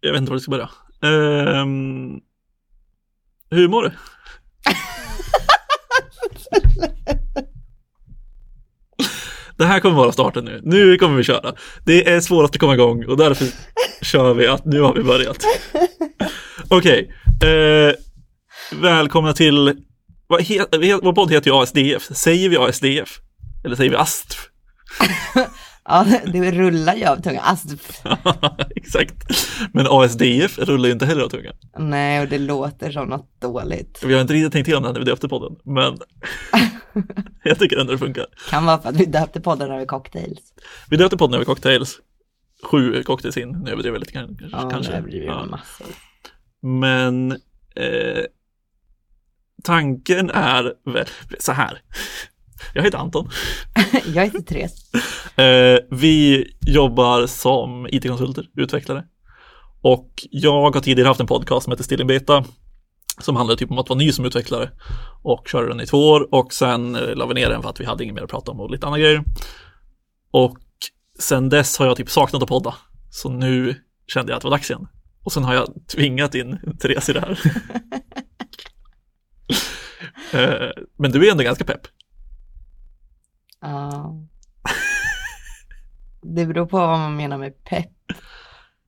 jag 0.00 0.12
vet 0.12 0.20
inte 0.20 0.30
var 0.30 0.34
jag 0.36 0.42
ska 0.42 0.50
börja. 0.50 0.70
Um, 1.62 2.20
hur 3.50 3.68
mår 3.68 3.82
du? 3.82 3.90
Det 9.56 9.66
här 9.66 9.80
kommer 9.80 9.96
vara 9.96 10.12
starten 10.12 10.44
nu. 10.44 10.60
Nu 10.64 10.96
kommer 10.96 11.16
vi 11.16 11.22
köra. 11.24 11.54
Det 11.84 12.08
är 12.08 12.20
svårast 12.20 12.54
att 12.54 12.60
komma 12.60 12.74
igång 12.74 13.04
och 13.04 13.16
därför 13.16 13.46
kör 14.02 14.34
vi 14.34 14.46
att 14.46 14.64
nu 14.64 14.80
har 14.80 14.94
vi 14.94 15.02
börjat. 15.02 15.44
Okej, 16.68 17.12
okay. 17.36 17.50
eh, 17.50 17.94
välkomna 18.72 19.32
till, 19.32 19.76
vad, 20.26 20.42
he, 20.42 20.66
vår 21.02 21.12
podd 21.12 21.32
heter 21.32 21.50
ju 21.50 21.56
ASDF. 21.56 22.02
Säger 22.02 22.48
vi 22.48 22.56
ASDF? 22.56 23.18
Eller 23.64 23.76
säger 23.76 23.90
vi 23.90 23.96
ASTF? 23.96 24.48
Ja, 25.90 26.06
det 26.32 26.50
rullar 26.50 26.94
ju 26.94 27.04
av 27.04 27.16
tungan. 27.16 27.42
Alltså, 27.44 27.76
Exakt. 28.76 29.14
Men 29.72 29.86
ASDF 29.90 30.58
rullar 30.58 30.86
ju 30.86 30.92
inte 30.92 31.06
heller 31.06 31.22
av 31.22 31.28
tungan. 31.28 31.54
Nej, 31.78 32.20
och 32.20 32.28
det 32.28 32.38
låter 32.38 32.90
som 32.90 33.08
något 33.08 33.40
dåligt. 33.40 34.02
Vi 34.04 34.14
har 34.14 34.20
inte 34.20 34.34
riktigt 34.34 34.52
tänkt 34.52 34.68
igenom 34.68 34.82
det 34.82 34.88
här 34.88 34.92
när 34.92 35.00
vi 35.00 35.06
döpte 35.06 35.28
podden, 35.28 35.56
men 35.64 35.98
jag 37.44 37.58
tycker 37.58 37.76
ändå 37.78 37.92
det 37.92 37.98
funkar. 37.98 38.26
Kan 38.50 38.66
vara 38.66 38.78
för 38.82 38.88
att 38.88 38.96
vi 38.96 39.04
döpte 39.04 39.40
podden 39.40 39.70
över 39.70 39.86
cocktails. 39.86 40.40
Vi 40.90 40.96
döpte 40.96 41.16
podden 41.16 41.34
över 41.34 41.44
cocktails. 41.44 42.00
Sju 42.62 43.02
cocktails 43.02 43.36
in, 43.36 43.48
nu 43.48 43.70
överdriver 43.70 43.96
jag 43.96 44.00
lite 44.00 44.12
kanske. 44.12 44.48
Ja, 44.52 44.70
kanske. 44.70 44.92
nu 44.92 44.98
överdriver 44.98 45.26
jag 45.26 45.36
ja. 45.36 45.46
massor. 45.46 45.86
Men 46.62 47.32
eh, 47.76 48.24
tanken 49.62 50.30
är 50.30 50.74
väl 50.84 51.06
så 51.38 51.52
här. 51.52 51.82
Jag 52.74 52.82
heter 52.82 52.98
Anton. 52.98 53.30
jag 54.14 54.24
heter 54.24 54.40
Therese. 54.40 54.94
Eh, 55.36 55.78
vi 55.90 56.46
jobbar 56.66 57.26
som 57.26 57.86
it-konsulter, 57.86 58.44
utvecklare. 58.56 59.04
Och 59.82 60.10
jag 60.30 60.70
har 60.70 60.80
tidigare 60.80 61.08
haft 61.08 61.20
en 61.20 61.26
podcast 61.26 61.64
som 61.64 61.70
heter 61.70 61.84
Still 61.84 62.00
in 62.00 62.06
Beta 62.06 62.44
som 63.18 63.36
handlade 63.36 63.58
typ 63.58 63.70
om 63.70 63.78
att 63.78 63.88
vara 63.88 63.98
ny 63.98 64.12
som 64.12 64.24
utvecklare 64.24 64.70
och 65.22 65.48
körde 65.48 65.68
den 65.68 65.80
i 65.80 65.86
två 65.86 66.08
år 66.08 66.34
och 66.34 66.52
sen 66.52 66.96
eh, 66.96 67.14
la 67.14 67.26
vi 67.26 67.34
ner 67.34 67.50
den 67.50 67.62
för 67.62 67.70
att 67.70 67.80
vi 67.80 67.84
hade 67.84 68.04
inget 68.04 68.14
mer 68.14 68.22
att 68.22 68.30
prata 68.30 68.50
om 68.50 68.60
och 68.60 68.70
lite 68.70 68.86
andra 68.86 68.98
grejer. 68.98 69.24
Och 70.30 70.58
sen 71.18 71.48
dess 71.48 71.78
har 71.78 71.86
jag 71.86 71.96
typ 71.96 72.10
saknat 72.10 72.42
att 72.42 72.48
podda. 72.48 72.74
Så 73.10 73.28
nu 73.28 73.74
kände 74.06 74.32
jag 74.32 74.36
att 74.36 74.42
det 74.42 74.48
var 74.48 74.56
dags 74.56 74.70
igen. 74.70 74.86
Och 75.24 75.32
sen 75.32 75.44
har 75.44 75.54
jag 75.54 75.68
tvingat 75.92 76.34
in 76.34 76.58
Therese 76.80 77.08
i 77.08 77.12
det 77.12 77.20
här. 77.20 77.40
Eh, 80.32 80.70
men 80.98 81.10
du 81.10 81.26
är 81.26 81.30
ändå 81.30 81.44
ganska 81.44 81.64
pepp. 81.64 81.80
Ja. 83.60 84.16
Det 86.22 86.46
beror 86.46 86.66
på 86.66 86.76
vad 86.76 86.98
man 86.98 87.16
menar 87.16 87.38
med 87.38 87.64
pepp. 87.64 87.92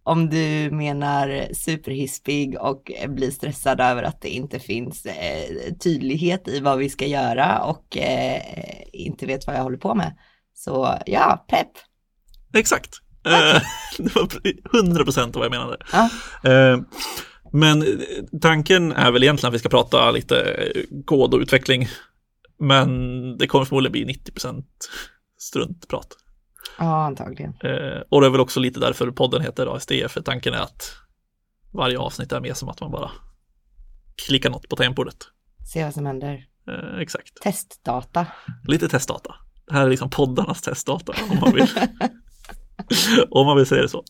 Om 0.05 0.31
du 0.31 0.71
menar 0.73 1.55
superhispig 1.55 2.61
och 2.61 2.91
blir 3.09 3.31
stressad 3.31 3.81
över 3.81 4.03
att 4.03 4.21
det 4.21 4.29
inte 4.29 4.59
finns 4.59 5.07
eh, 5.07 5.75
tydlighet 5.85 6.49
i 6.49 6.61
vad 6.61 6.79
vi 6.79 6.91
ska 6.91 7.07
göra 7.07 7.59
och 7.59 7.97
eh, 7.97 8.43
inte 8.93 9.27
vet 9.27 9.47
vad 9.47 9.57
jag 9.57 9.63
håller 9.63 9.79
på 9.79 9.95
med. 9.95 10.17
Så 10.55 10.99
ja, 11.07 11.45
pepp. 11.49 11.71
Exakt. 12.55 12.95
Eh, 13.27 13.63
det 13.99 14.15
var 14.15 14.29
100 14.79 15.05
procent 15.05 15.37
vad 15.37 15.45
jag 15.45 15.51
menade. 15.51 15.77
Ja. 15.93 16.09
Eh, 16.51 16.81
men 17.53 17.85
tanken 18.41 18.93
är 18.93 19.11
väl 19.11 19.23
egentligen 19.23 19.49
att 19.49 19.55
vi 19.55 19.59
ska 19.59 19.69
prata 19.69 20.11
lite 20.11 20.69
kod 21.05 21.35
och 21.35 21.41
utveckling 21.41 21.89
men 22.63 23.39
det 23.39 23.47
kommer 23.47 23.65
förmodligen 23.65 23.93
bli 23.93 24.05
90 24.05 24.33
struntprat. 25.39 26.17
Ja, 26.79 27.05
antagligen. 27.05 27.55
Eh, 27.65 28.03
och 28.09 28.21
det 28.21 28.27
är 28.27 28.31
väl 28.31 28.41
också 28.41 28.61
lite 28.61 28.81
därför 28.81 29.11
podden 29.11 29.43
heter 29.43 29.77
ASDF, 29.77 30.13
för 30.13 30.23
tanken 30.23 30.55
är 30.55 30.61
att 30.61 30.97
varje 31.73 31.99
avsnitt 31.99 32.33
är 32.33 32.41
mer 32.41 32.55
som 32.55 32.69
att 32.69 32.81
man 32.81 32.91
bara 32.91 33.11
klickar 34.27 34.51
något 34.51 34.69
på 34.69 34.77
tangentbordet. 34.77 35.17
Se 35.73 35.85
vad 35.85 35.95
som 35.95 36.07
händer. 36.07 36.45
Eh, 36.69 37.01
exakt. 37.01 37.43
Testdata. 37.43 38.27
Lite 38.69 38.89
testdata. 38.89 39.35
Det 39.67 39.75
här 39.75 39.87
är 39.87 39.91
liksom 39.91 40.11
poddarnas 40.11 40.63
testdata 40.63 41.13
om 41.31 41.39
man 41.41 41.55
vill. 41.55 41.69
om 43.31 43.47
man 43.47 43.57
vill 43.57 43.67
säga 43.67 43.83
det 43.83 43.89
så. 43.89 44.05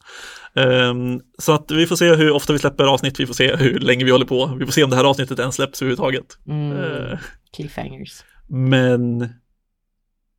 Um, 0.54 1.20
så 1.38 1.52
att 1.52 1.70
vi 1.70 1.86
får 1.86 1.96
se 1.96 2.14
hur 2.14 2.30
ofta 2.30 2.52
vi 2.52 2.58
släpper 2.58 2.84
avsnitt, 2.84 3.20
vi 3.20 3.26
får 3.26 3.34
se 3.34 3.56
hur 3.56 3.80
länge 3.80 4.04
vi 4.04 4.10
håller 4.10 4.26
på, 4.26 4.56
vi 4.58 4.64
får 4.64 4.72
se 4.72 4.84
om 4.84 4.90
det 4.90 4.96
här 4.96 5.04
avsnittet 5.04 5.38
ens 5.38 5.54
släpps 5.54 5.82
överhuvudtaget. 5.82 6.38
Mm. 6.48 6.72
Uh, 6.72 7.18
Cliffhangers. 7.56 8.22
Men 8.54 9.28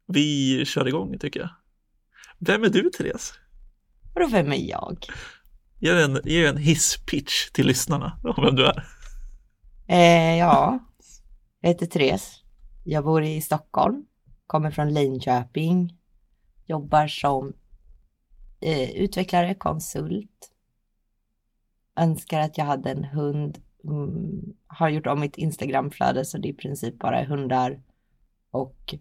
vi 0.08 0.66
kör 0.66 0.88
igång 0.88 1.18
tycker 1.20 1.40
jag. 1.40 1.50
Vem 2.40 2.64
är 2.64 2.70
du 2.70 2.90
Therese? 2.90 3.34
Vadå 4.14 4.28
vem 4.28 4.52
är 4.52 4.70
jag? 4.70 5.06
Ge 5.80 6.04
en, 6.04 6.20
ge 6.24 6.46
en 6.46 6.58
hisspitch 6.58 7.50
till 7.52 7.68
lyssnarna 7.68 8.20
om 8.24 8.44
vem 8.46 8.56
du 8.56 8.66
är. 8.66 8.86
Eh, 9.88 10.38
ja, 10.38 10.80
jag 11.62 11.70
heter 11.70 11.86
Therese. 11.86 12.44
Jag 12.84 13.04
bor 13.04 13.24
i 13.24 13.42
Stockholm, 13.42 14.06
kommer 14.48 14.72
från 14.72 14.94
Linköping, 14.94 15.98
jobbar 16.66 17.08
som 17.08 17.54
eh, 18.60 18.92
utvecklare, 18.92 19.56
konsult. 19.56 20.52
Önskar 22.00 22.40
att 22.40 22.58
jag 22.58 22.66
hade 22.66 22.92
en 22.92 23.04
hund. 23.04 23.62
Mm, 23.84 24.54
har 24.68 24.90
gjort 24.90 25.08
om 25.08 25.20
mitt 25.20 25.38
Instagramflöde 25.38 26.26
så 26.26 26.38
det 26.38 26.48
är 26.48 26.54
i 26.54 26.56
princip 26.56 27.00
bara 27.00 27.20
är 27.20 27.26
hundar 27.26 27.80
och 28.54 28.96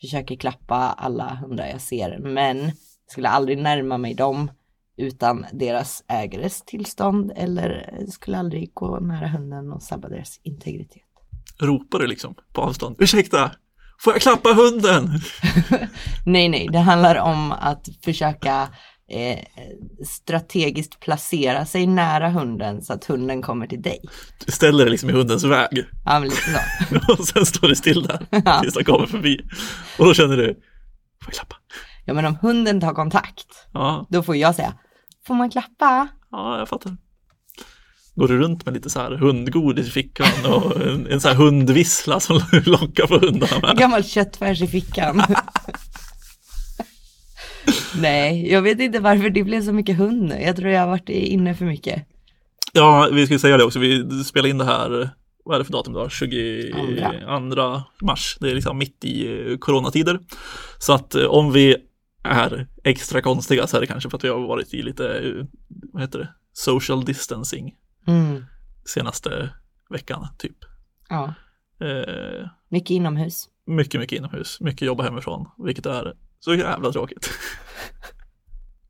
försöker 0.00 0.36
klappa 0.36 0.76
alla 0.76 1.34
hundar 1.34 1.66
jag 1.66 1.80
ser 1.80 2.18
men 2.18 2.72
skulle 3.10 3.28
aldrig 3.28 3.58
närma 3.58 3.98
mig 3.98 4.14
dem 4.14 4.50
utan 4.96 5.46
deras 5.52 6.04
ägares 6.08 6.62
tillstånd 6.62 7.32
eller 7.36 7.98
skulle 8.08 8.38
aldrig 8.38 8.74
gå 8.74 9.00
nära 9.00 9.28
hunden 9.28 9.72
och 9.72 9.82
sabba 9.82 10.08
deras 10.08 10.40
integritet. 10.42 11.02
Ropar 11.60 11.98
du 11.98 12.06
liksom 12.06 12.34
på 12.52 12.60
avstånd? 12.60 12.96
Ursäkta, 12.98 13.50
får 14.00 14.12
jag 14.12 14.22
klappa 14.22 14.48
hunden? 14.52 15.08
nej, 16.26 16.48
nej, 16.48 16.68
det 16.72 16.78
handlar 16.78 17.16
om 17.16 17.52
att 17.52 17.88
försöka 18.04 18.68
eh, 19.10 19.38
strategiskt 20.06 21.00
placera 21.00 21.66
sig 21.66 21.86
nära 21.86 22.28
hunden 22.28 22.82
så 22.82 22.92
att 22.92 23.04
hunden 23.04 23.42
kommer 23.42 23.66
till 23.66 23.82
dig. 23.82 24.00
Du 24.46 24.52
ställer 24.52 24.84
dig 24.84 24.90
liksom 24.90 25.10
i 25.10 25.12
hundens 25.12 25.44
väg. 25.44 25.84
Ja, 26.04 26.20
men 26.20 26.22
lite 26.22 26.36
så. 26.36 27.12
och 27.12 27.28
sen 27.28 27.46
står 27.46 27.68
du 27.68 27.76
still 27.76 28.02
där 28.02 28.26
ja. 28.44 28.60
tills 28.60 28.74
den 28.74 28.84
kommer 28.84 29.06
förbi. 29.06 29.40
Och 29.98 30.06
då 30.06 30.14
känner 30.14 30.36
du, 30.36 30.44
får 30.44 31.26
jag 31.26 31.34
klappa? 31.34 31.56
Ja, 32.04 32.14
men 32.14 32.24
om 32.24 32.36
hunden 32.42 32.80
tar 32.80 32.94
kontakt, 32.94 33.66
ja. 33.72 34.06
då 34.10 34.22
får 34.22 34.36
jag 34.36 34.54
säga, 34.54 34.74
får 35.26 35.34
man 35.34 35.50
klappa? 35.50 36.08
Ja, 36.30 36.58
jag 36.58 36.68
fattar. 36.68 36.96
Går 38.14 38.28
du 38.28 38.38
runt 38.38 38.64
med 38.64 38.74
lite 38.74 38.90
så 38.90 39.00
här 39.00 39.10
hundgodis 39.10 39.88
i 39.88 39.90
fickan 39.90 40.52
och 40.52 40.80
en, 40.80 41.06
en 41.06 41.20
så 41.20 41.28
här 41.28 41.34
hundvissla 41.34 42.20
som 42.20 42.36
lockar 42.64 43.06
på 43.06 43.18
hundarna 43.18 43.60
med? 43.60 43.70
En 43.70 43.76
gammal 43.76 44.04
köttfärs 44.04 44.62
i 44.62 44.66
fickan. 44.66 45.22
Nej, 48.00 48.52
jag 48.52 48.62
vet 48.62 48.80
inte 48.80 49.00
varför 49.00 49.30
det 49.30 49.44
blev 49.44 49.62
så 49.62 49.72
mycket 49.72 49.96
hund 49.96 50.22
nu. 50.22 50.42
Jag 50.42 50.56
tror 50.56 50.70
jag 50.70 50.80
har 50.80 50.88
varit 50.88 51.08
inne 51.08 51.54
för 51.54 51.64
mycket. 51.64 52.06
Ja, 52.72 53.08
vi 53.12 53.26
ska 53.26 53.38
säga 53.38 53.56
det 53.56 53.64
också. 53.64 53.78
Vi 53.78 54.24
spelar 54.24 54.48
in 54.48 54.58
det 54.58 54.64
här, 54.64 55.10
vad 55.44 55.54
är 55.54 55.58
det 55.58 55.64
för 55.64 55.72
datum 55.72 55.94
idag? 55.94 56.12
22 56.12 57.82
mars. 58.02 58.36
Det 58.40 58.50
är 58.50 58.54
liksom 58.54 58.78
mitt 58.78 59.04
i 59.04 59.26
eh, 59.52 59.58
coronatider. 59.58 60.20
Så 60.78 60.92
att 60.92 61.14
eh, 61.14 61.24
om 61.24 61.52
vi 61.52 61.76
är 62.22 62.66
extra 62.84 63.22
konstiga 63.22 63.66
så 63.66 63.76
är 63.76 63.80
det 63.80 63.86
kanske 63.86 64.10
för 64.10 64.16
att 64.16 64.24
vi 64.24 64.28
har 64.28 64.40
varit 64.40 64.74
i 64.74 64.82
lite, 64.82 65.18
eh, 65.18 65.44
vad 65.92 66.02
heter 66.02 66.18
det, 66.18 66.28
social 66.52 67.04
distancing 67.04 67.74
mm. 68.06 68.44
senaste 68.84 69.50
veckan 69.90 70.26
typ. 70.38 70.56
Ja. 71.08 71.34
Eh, 71.80 72.48
mycket 72.68 72.90
inomhus. 72.90 73.48
Mycket, 73.66 74.00
mycket 74.00 74.18
inomhus. 74.18 74.60
Mycket 74.60 74.82
jobba 74.86 75.02
hemifrån, 75.02 75.46
vilket 75.58 75.86
är 75.86 76.14
så 76.40 76.54
jävla 76.54 76.92
tråkigt. 76.92 77.30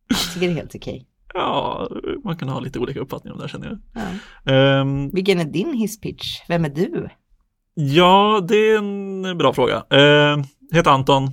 Jag 0.08 0.18
tycker 0.18 0.46
det 0.46 0.52
är 0.52 0.56
helt 0.56 0.74
okej. 0.74 1.06
Ja, 1.34 1.88
man 2.24 2.36
kan 2.36 2.48
ha 2.48 2.60
lite 2.60 2.78
olika 2.78 3.00
uppfattningar 3.00 3.32
om 3.32 3.38
det 3.38 3.44
här 3.44 3.48
känner 3.48 3.66
jag. 3.66 3.78
Ja. 4.44 4.80
Um, 4.80 5.10
Vilken 5.10 5.40
är 5.40 5.44
din 5.44 5.74
hisspitch? 5.74 6.40
Vem 6.48 6.64
är 6.64 6.68
du? 6.68 7.08
Ja, 7.74 8.44
det 8.48 8.56
är 8.56 8.78
en 8.78 9.38
bra 9.38 9.52
fråga. 9.52 9.76
Uh, 9.76 10.44
heter 10.72 10.90
Anton, 10.90 11.30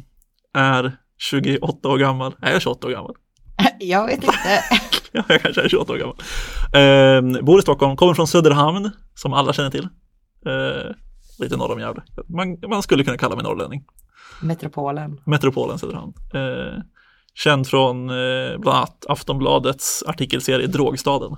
är 0.54 0.98
28 1.18 1.90
år 1.90 1.98
gammal. 1.98 2.36
Är 2.42 2.52
jag 2.52 2.62
28 2.62 2.88
år 2.88 2.92
gammal? 2.92 3.16
Jag 3.80 4.06
vet 4.06 4.24
inte. 4.24 4.34
ja, 5.12 5.24
jag 5.28 5.42
kanske 5.42 5.62
är 5.62 5.70
28 5.70 5.94
år 5.94 5.98
gammal. 5.98 6.16
Uh, 7.36 7.42
bor 7.44 7.60
i 7.60 7.62
Stockholm, 7.62 7.96
kommer 7.96 8.14
från 8.14 8.28
Söderhamn, 8.28 8.92
som 9.16 9.34
alla 9.34 9.54
känner 9.54 9.70
till. 9.70 9.88
Uh, 10.48 10.94
lite 11.40 11.58
norr 11.58 11.72
om 11.72 11.80
Gävle. 11.80 12.04
Man, 12.28 12.58
man 12.70 12.84
skulle 12.84 13.04
kunna 13.04 13.18
kalla 13.18 13.36
mig 13.36 13.44
norrlänning. 13.44 13.84
Metropolen. 14.42 15.22
Metropolen 15.26 15.80
Söderhamn. 15.80 16.14
Eh, 16.34 16.82
känd 17.34 17.68
från 17.68 18.10
eh, 18.10 18.58
bland 18.58 18.78
annat 18.78 19.06
Aftonbladets 19.10 20.04
artikelserie 20.08 20.68
Drogstaden. 20.68 21.36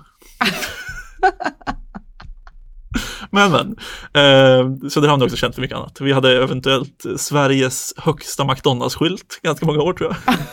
men 3.30 3.52
men, 3.52 3.76
eh, 4.14 4.88
Söderhamn 4.88 5.22
är 5.22 5.26
också 5.26 5.36
känt 5.36 5.54
för 5.54 5.62
mycket 5.62 5.76
annat. 5.76 6.00
Vi 6.00 6.12
hade 6.12 6.42
eventuellt 6.42 7.04
Sveriges 7.16 7.94
högsta 7.96 8.44
McDonalds-skylt 8.44 9.40
ganska 9.42 9.66
många 9.66 9.82
år 9.82 9.92
tror 9.92 10.16
jag. 10.26 10.36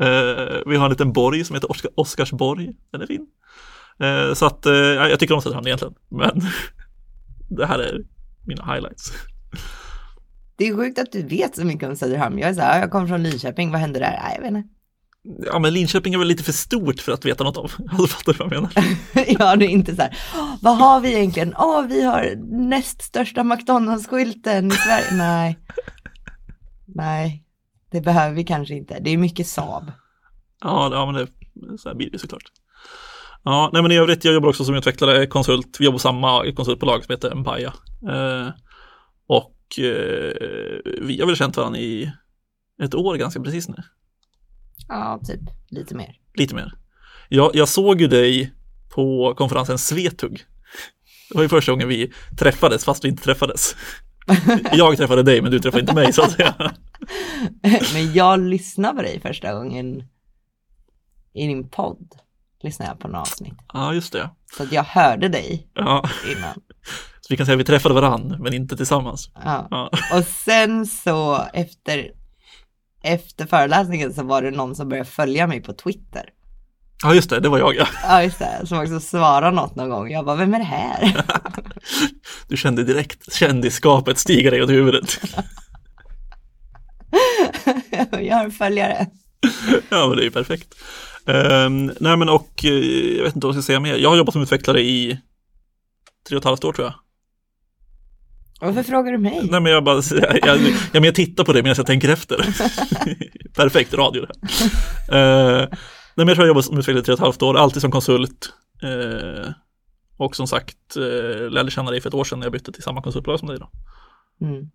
Eh, 0.00 0.62
vi 0.66 0.76
har 0.76 0.84
en 0.84 0.90
liten 0.90 1.12
borg 1.12 1.44
som 1.44 1.54
heter 1.54 1.70
Oskar, 1.70 1.90
Oskarsborg. 1.94 2.72
Den 2.92 3.02
är 3.02 3.06
fin. 3.06 3.26
Eh, 4.00 4.34
så 4.34 4.46
att 4.46 4.66
eh, 4.66 4.72
jag 4.74 5.20
tycker 5.20 5.34
om 5.34 5.42
Söderhamn 5.42 5.66
egentligen. 5.66 5.94
Men 6.08 6.40
det 7.48 7.66
här 7.66 7.78
är 7.78 8.00
mina 8.46 8.74
highlights. 8.74 9.12
Det 10.58 10.68
är 10.68 10.76
sjukt 10.76 10.98
att 10.98 11.12
du 11.12 11.22
vet 11.22 11.56
så 11.56 11.64
mycket 11.64 11.88
om 11.88 11.96
Söderhamn. 11.96 12.38
Jag 12.38 12.50
är 12.50 12.54
så 12.54 12.60
här, 12.60 12.80
jag 12.80 12.90
kommer 12.90 13.06
från 13.06 13.22
Linköping, 13.22 13.70
vad 13.70 13.80
händer 13.80 14.00
där? 14.00 14.20
Nej, 14.22 14.32
jag 14.34 14.42
vet 14.42 14.48
inte. 14.48 14.68
Ja, 15.46 15.58
men 15.58 15.72
Linköping 15.74 16.14
är 16.14 16.18
väl 16.18 16.28
lite 16.28 16.42
för 16.42 16.52
stort 16.52 17.00
för 17.00 17.12
att 17.12 17.24
veta 17.24 17.44
något 17.44 17.56
om. 17.56 17.68
Alltså, 17.90 18.06
fattar 18.06 18.32
du 18.32 18.38
vad 18.38 18.52
jag 18.52 18.62
menar? 18.62 18.72
ja, 19.38 19.56
det 19.56 19.64
är 19.64 19.68
inte 19.68 19.96
så 19.96 20.02
här, 20.02 20.18
"Åh, 20.36 20.54
vad 20.62 20.76
har 20.78 21.00
vi 21.00 21.14
egentligen? 21.14 21.54
Åh, 21.58 21.86
vi 21.86 22.02
har 22.04 22.34
näst 22.68 23.02
största 23.02 23.44
McDonalds-skylten 23.44 24.66
i 24.72 24.76
Sverige. 24.76 25.06
Nej. 25.12 25.58
Nej, 26.86 27.44
det 27.92 28.00
behöver 28.00 28.34
vi 28.34 28.44
kanske 28.44 28.74
inte. 28.74 28.98
Det 29.00 29.10
är 29.10 29.18
mycket 29.18 29.46
Saab. 29.46 29.92
Ja, 30.60 30.90
ja 30.92 31.06
men 31.12 31.14
det, 31.14 31.26
så 31.78 31.88
här 31.88 31.96
blir 31.96 32.10
det 32.10 32.18
såklart. 32.18 32.42
Ja, 33.44 33.70
nej 33.72 33.82
men 33.82 33.92
i 33.92 33.96
övrigt, 33.98 34.24
jag 34.24 34.34
jobbar 34.34 34.48
också 34.48 34.64
som 34.64 34.74
utvecklare, 34.74 35.26
konsult. 35.26 35.76
Vi 35.80 35.84
jobbar 35.84 35.94
på 35.94 35.98
samma 35.98 36.52
konsultbolag 36.52 37.04
som 37.04 37.12
heter 37.12 37.30
Empaya. 37.32 37.72
Eh, 38.10 38.48
eh, 39.78 40.92
vi 41.02 41.20
har 41.20 41.26
väl 41.26 41.36
känt 41.36 41.56
varandra 41.56 41.80
i 41.80 42.12
ett 42.82 42.94
år 42.94 43.16
ganska 43.16 43.40
precis 43.40 43.68
nu. 43.68 43.76
Ja, 44.88 45.20
typ 45.26 45.40
lite 45.68 45.94
mer. 45.94 46.16
Lite 46.34 46.54
mer. 46.54 46.74
Jag, 47.28 47.50
jag 47.54 47.68
såg 47.68 48.00
ju 48.00 48.06
dig 48.06 48.52
på 48.88 49.34
konferensen 49.34 49.78
Svetug. 49.78 50.44
Det 51.28 51.34
var 51.34 51.42
ju 51.42 51.48
första 51.48 51.72
gången 51.72 51.88
vi 51.88 52.12
träffades 52.38 52.84
fast 52.84 53.04
vi 53.04 53.08
inte 53.08 53.22
träffades. 53.22 53.76
Jag 54.72 54.96
träffade 54.96 55.22
dig 55.22 55.42
men 55.42 55.50
du 55.50 55.60
träffade 55.60 55.80
inte 55.80 55.94
mig 55.94 56.12
så 56.12 56.22
att 56.22 56.32
säga. 56.32 56.54
Men 57.94 58.12
jag 58.12 58.40
lyssnade 58.40 58.96
på 58.96 59.02
dig 59.02 59.20
första 59.20 59.54
gången 59.54 60.02
i 61.34 61.46
din 61.46 61.68
podd. 61.68 62.14
Lyssnade 62.62 62.90
jag 62.90 62.98
på 62.98 63.08
några 63.08 63.20
avsnitt. 63.20 63.54
Ja, 63.72 63.94
just 63.94 64.12
det. 64.12 64.30
Så 64.56 64.62
att 64.62 64.72
jag 64.72 64.84
hörde 64.84 65.28
dig 65.28 65.68
Ja, 65.74 66.10
innan. 66.36 66.60
Vi 67.28 67.36
kan 67.36 67.46
säga 67.46 67.54
att 67.54 67.60
vi 67.60 67.64
träffade 67.64 67.94
varann 67.94 68.36
men 68.40 68.54
inte 68.54 68.76
tillsammans. 68.76 69.30
Ja. 69.44 69.68
Ja, 69.70 69.90
Och 70.18 70.24
sen 70.24 70.86
så 70.86 71.44
efter, 71.52 72.10
efter 73.02 73.46
föreläsningen 73.46 74.14
så 74.14 74.22
var 74.22 74.42
det 74.42 74.50
någon 74.50 74.74
som 74.76 74.88
började 74.88 75.08
följa 75.08 75.46
mig 75.46 75.62
på 75.62 75.72
Twitter. 75.72 76.24
ja 77.02 77.14
just 77.14 77.30
det, 77.30 77.40
det 77.40 77.48
var 77.48 77.58
jag 77.58 77.74
ja. 77.76 77.86
Ja, 78.02 78.22
just 78.22 78.38
det. 78.38 78.66
Som 78.66 78.78
också 78.78 79.00
svarade 79.00 79.56
något 79.56 79.76
någon 79.76 79.90
gång. 79.90 80.10
Jag 80.10 80.24
bara, 80.24 80.36
vem 80.36 80.54
är 80.54 80.58
det 80.58 80.64
här? 80.64 81.24
Du 82.48 82.56
kände 82.56 82.84
direkt 82.84 83.32
kändisskapet 83.32 84.18
stiga 84.18 84.50
dig 84.50 84.62
åt 84.62 84.70
huvudet. 84.70 85.20
jag 88.20 88.36
har 88.36 88.44
en 88.44 88.50
följare. 88.50 89.06
Ja, 89.88 90.08
men 90.08 90.16
det 90.16 90.22
är 90.22 90.24
ju 90.24 90.30
perfekt. 90.30 90.74
Ehm, 91.26 91.92
nej, 92.00 92.16
men 92.16 92.28
och 92.28 92.64
eh, 92.64 92.72
jag 93.16 93.24
vet 93.24 93.34
inte 93.34 93.46
vad 93.46 93.56
jag 93.56 93.62
ska 93.62 93.66
säga 93.66 93.80
mer. 93.80 93.96
Jag 93.96 94.10
har 94.10 94.16
jobbat 94.16 94.32
som 94.32 94.42
utvecklare 94.42 94.80
i 94.80 95.20
tre 96.28 96.36
och 96.36 96.40
ett 96.40 96.44
halvt 96.44 96.64
år 96.64 96.72
tror 96.72 96.86
jag. 96.86 96.94
Varför 98.60 98.82
frågar 98.82 99.12
du 99.12 99.18
mig? 99.18 99.40
Nej, 99.50 99.60
men 99.60 99.72
jag 99.72 99.84
bara, 99.84 99.96
jag, 100.10 100.38
jag, 100.46 100.58
jag, 100.92 101.06
jag 101.06 101.14
tittar 101.14 101.44
på 101.44 101.52
det 101.52 101.62
medan 101.62 101.74
jag 101.76 101.86
tänker 101.86 102.08
efter. 102.08 102.36
Perfekt 103.56 103.94
radio 103.94 104.26
det 104.26 104.34
här. 104.34 105.62
Uh, 105.62 105.68
nej, 105.68 105.78
men 106.14 106.28
jag 106.28 106.36
tror 106.36 106.46
jag 106.46 106.48
jobbat 106.48 106.64
som 106.64 106.78
utvecklare 106.78 107.00
i 107.00 107.04
tre 107.04 107.12
och 107.12 107.18
ett 107.18 107.24
halvt 107.24 107.42
år, 107.42 107.56
alltid 107.56 107.82
som 107.82 107.90
konsult. 107.90 108.52
Eh, 108.82 109.50
och 110.16 110.36
som 110.36 110.46
sagt, 110.46 110.96
uh, 110.96 111.50
lärde 111.50 111.70
känna 111.70 111.90
dig 111.90 112.00
för 112.00 112.08
ett 112.08 112.14
år 112.14 112.24
sedan 112.24 112.38
när 112.38 112.46
jag 112.46 112.52
bytte 112.52 112.72
till 112.72 112.82
samma 112.82 113.02
konsultbolag 113.02 113.38
som 113.38 113.48
dig 113.48 113.58
då. 113.58 113.70
Mm. 114.46 114.70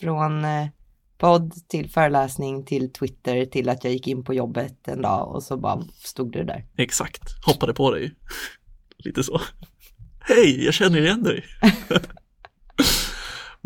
Från 0.00 0.44
eh, 0.44 0.66
podd 1.18 1.52
till 1.68 1.90
föreläsning 1.90 2.64
till 2.64 2.92
Twitter 2.92 3.44
till 3.44 3.68
att 3.68 3.84
jag 3.84 3.92
gick 3.92 4.06
in 4.06 4.24
på 4.24 4.34
jobbet 4.34 4.88
en 4.88 5.02
dag 5.02 5.34
och 5.34 5.42
så 5.42 5.56
bara 5.56 5.82
stod 5.94 6.32
du 6.32 6.44
där. 6.44 6.66
Exakt, 6.76 7.22
hoppade 7.46 7.74
på 7.74 7.90
dig. 7.90 8.14
Lite 8.98 9.24
så. 9.24 9.40
Hej, 10.20 10.64
jag 10.64 10.74
känner 10.74 11.00
igen 11.00 11.22
dig. 11.22 11.44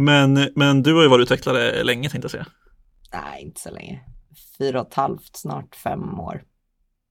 Men, 0.04 0.48
men 0.56 0.82
du 0.82 0.94
har 0.94 1.02
ju 1.02 1.08
varit 1.08 1.22
utvecklare 1.22 1.84
länge 1.84 2.08
tänkte 2.10 2.24
jag 2.24 2.30
säga. 2.30 2.46
Nej, 3.12 3.42
inte 3.42 3.60
så 3.60 3.70
länge. 3.70 4.00
Fyra 4.58 4.80
och 4.80 4.88
ett 4.88 4.94
halvt, 4.94 5.36
snart 5.36 5.76
fem 5.76 6.20
år. 6.20 6.42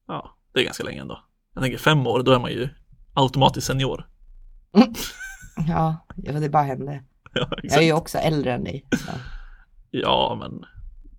Ja, 0.07 0.37
det 0.53 0.59
är 0.59 0.63
ganska 0.63 0.83
länge 0.83 1.01
ändå. 1.01 1.23
Jag 1.53 1.63
tänker 1.63 1.77
fem 1.77 2.07
år, 2.07 2.23
då 2.23 2.31
är 2.31 2.39
man 2.39 2.51
ju 2.51 2.69
automatiskt 3.13 3.67
senior. 3.67 4.07
Ja, 5.67 6.05
det 6.15 6.49
bara 6.49 6.63
hände. 6.63 7.03
Ja, 7.33 7.49
Jag 7.63 7.77
är 7.77 7.81
ju 7.81 7.93
också 7.93 8.17
äldre 8.17 8.53
än 8.53 8.63
dig. 8.63 8.85
Så. 8.91 9.11
ja 9.91 10.37
men 10.39 10.65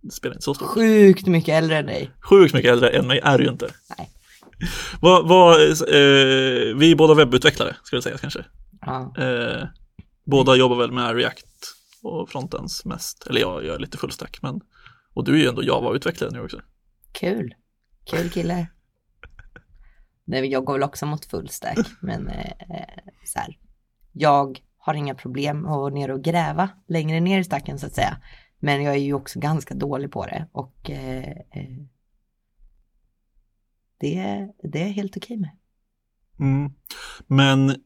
det 0.00 0.10
spelar 0.10 0.34
inte 0.34 0.44
så 0.44 0.54
stor. 0.54 0.66
Sjukt 0.66 1.26
mycket 1.26 1.54
äldre 1.62 1.78
än 1.78 1.86
dig. 1.86 2.10
Sjukt 2.30 2.54
mycket 2.54 2.72
äldre 2.72 2.88
än 2.88 3.06
mig 3.06 3.20
är 3.22 3.38
du 3.38 3.44
ju 3.44 3.50
inte. 3.50 3.68
Nej. 3.98 4.10
Vad, 5.00 5.28
vad, 5.28 5.60
eh, 5.70 6.76
vi 6.76 6.90
är 6.90 6.96
båda 6.96 7.14
webbutvecklare, 7.14 7.76
ska 7.82 7.96
det 7.96 8.02
sägas 8.02 8.20
kanske. 8.20 8.44
Ja. 8.80 9.14
Eh, 9.18 9.66
båda 10.24 10.56
jobbar 10.56 10.76
väl 10.76 10.92
med 10.92 11.16
React 11.16 11.46
och 12.02 12.30
frontends 12.30 12.84
mest. 12.84 13.26
Eller 13.26 13.40
jag 13.40 13.64
gör 13.64 13.78
lite 13.78 13.98
fullstack, 13.98 14.38
men 14.42 14.60
och 15.14 15.24
du 15.24 15.34
är 15.34 15.38
ju 15.38 15.48
ändå 15.48 15.62
Java-utvecklare 15.62 16.30
nu 16.30 16.40
också. 16.40 16.60
Kul. 17.12 17.54
Kul 18.04 18.30
kille. 18.30 18.66
Nej, 20.24 20.46
jag 20.46 20.64
går 20.64 20.72
väl 20.72 20.82
också 20.82 21.06
mot 21.06 21.24
full 21.24 21.48
stack, 21.48 21.78
men 22.00 22.28
eh, 22.28 22.52
så 23.24 23.38
här. 23.38 23.58
Jag 24.12 24.60
har 24.76 24.94
inga 24.94 25.14
problem 25.14 25.66
att 25.66 25.72
gå 25.72 25.88
ner 25.88 26.10
och 26.10 26.24
gräva 26.24 26.68
längre 26.88 27.20
ner 27.20 27.38
i 27.38 27.44
stacken 27.44 27.78
så 27.78 27.86
att 27.86 27.94
säga. 27.94 28.16
Men 28.58 28.82
jag 28.82 28.94
är 28.94 28.98
ju 28.98 29.14
också 29.14 29.40
ganska 29.40 29.74
dålig 29.74 30.12
på 30.12 30.26
det 30.26 30.46
och 30.52 30.90
eh, 30.90 31.30
eh, 31.50 31.78
det, 33.98 34.48
det 34.62 34.82
är 34.82 34.88
helt 34.88 35.16
okej 35.16 35.36
med. 35.36 35.50
Mm. 36.40 36.72
Men 37.26 37.82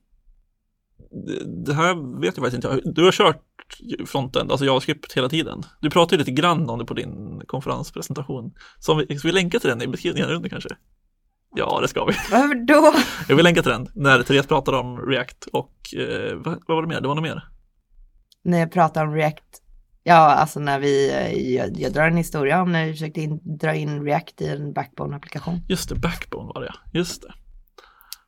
det- 1.65 1.75
här 1.75 2.21
vet 2.21 2.37
jag 2.37 2.45
faktiskt 2.45 2.65
inte. 2.65 2.91
Du 2.91 3.05
har 3.05 3.13
kört 3.13 3.43
frontend, 4.07 4.51
alltså 4.51 4.67
JavaScript 4.67 5.13
hela 5.13 5.29
tiden. 5.29 5.63
Du 5.81 5.91
pratade 5.91 6.19
lite 6.19 6.31
grann 6.31 6.71
om 6.71 6.79
det 6.79 6.85
på 6.85 6.95
din 6.95 7.43
konferenspresentation. 7.47 8.55
Så 8.79 8.95
vi, 8.95 9.19
ska 9.19 9.29
vi 9.29 9.33
länka 9.35 9.59
till 9.59 9.71
den 9.71 9.83
i 9.83 9.87
beskrivningen 9.87 10.29
här 10.29 10.37
under 10.37 10.49
kanske? 10.49 10.69
Ja, 11.57 11.79
det 11.83 11.89
ska 11.89 12.05
vi. 12.05 12.13
Varför 12.31 12.67
då? 12.67 12.93
Jag 13.29 13.37
vill 13.37 13.45
länka 13.45 13.63
till 13.63 13.73
den 13.73 13.89
när 13.95 14.23
Therese 14.23 14.47
pratade 14.47 14.77
om 14.77 14.99
React 15.11 15.47
och 15.53 15.95
eh, 15.97 16.35
vad, 16.37 16.59
vad 16.67 16.77
var 16.77 16.83
det 16.83 16.89
mer? 16.89 17.01
Det 17.01 17.09
var 17.09 17.15
något 17.15 17.23
mer. 17.25 17.49
När 18.45 18.59
jag 18.59 18.73
pratar 18.73 19.07
om 19.07 19.15
React, 19.15 19.63
ja 20.03 20.15
alltså 20.15 20.61
när 20.61 20.79
vi, 20.79 21.11
jag, 21.57 21.81
jag 21.81 21.93
drar 21.93 22.07
en 22.07 22.17
historia 22.17 22.63
om 22.63 22.73
när 22.73 22.87
vi 22.87 22.93
försökte 22.93 23.21
in, 23.21 23.41
dra 23.59 23.75
in 23.75 24.05
React 24.05 24.41
i 24.41 24.49
en 24.49 24.75
backbone-applikation. 24.75 25.61
Just 25.69 25.89
det, 25.89 25.95
Backbone 25.95 26.53
var 26.55 26.61
det, 26.63 26.99
just 26.99 27.23
det. 27.23 27.33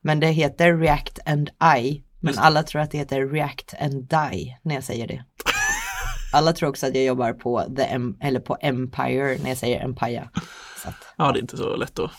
Men 0.01 0.19
det 0.19 0.27
heter 0.27 0.77
React 0.77 1.19
and 1.25 1.49
I. 1.77 2.03
Men 2.21 2.33
alla 2.37 2.63
tror 2.63 2.81
att 2.81 2.91
det 2.91 2.97
heter 2.97 3.27
React 3.27 3.73
and 3.81 4.09
Die 4.09 4.57
när 4.63 4.75
jag 4.75 4.83
säger 4.83 5.07
det. 5.07 5.25
Alla 6.33 6.53
tror 6.53 6.69
också 6.69 6.87
att 6.87 6.95
jag 6.95 7.03
jobbar 7.03 7.33
på, 7.33 7.63
the 7.75 7.81
em- 7.83 8.17
eller 8.21 8.39
på 8.39 8.57
Empire 8.61 9.37
när 9.43 9.49
jag 9.49 9.57
säger 9.57 9.83
Empire. 9.85 10.29
Att, 10.85 10.95
Ja, 11.17 11.31
det 11.31 11.39
är 11.39 11.41
inte 11.41 11.57
så 11.57 11.75
lätt 11.75 11.99
att 11.99 12.11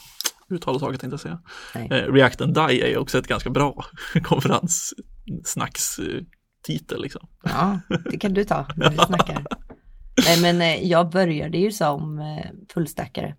uttala 0.50 0.78
saker 0.78 0.99
tänkte 0.99 1.14
jag 1.14 1.21
säga. 1.21 1.40
Eh, 1.75 2.12
React 2.12 2.40
and 2.40 2.54
Die 2.54 2.83
är 2.83 2.88
ju 2.88 2.97
också 2.97 3.19
ett 3.19 3.26
ganska 3.26 3.50
bra 3.50 3.85
konferenssnackstitel 4.23 7.02
liksom. 7.02 7.28
Ja, 7.42 7.80
det 8.11 8.19
kan 8.19 8.35
du 8.35 8.45
ta 8.45 8.66
när 8.76 8.90
vi 8.90 8.97
snackar. 9.07 9.45
Nej 10.26 10.40
men 10.42 10.62
eh, 10.62 10.87
jag 10.88 11.11
började 11.11 11.59
ju 11.59 11.73
som 11.73 12.19
eh, 12.19 12.47
fullstackare 12.75 13.37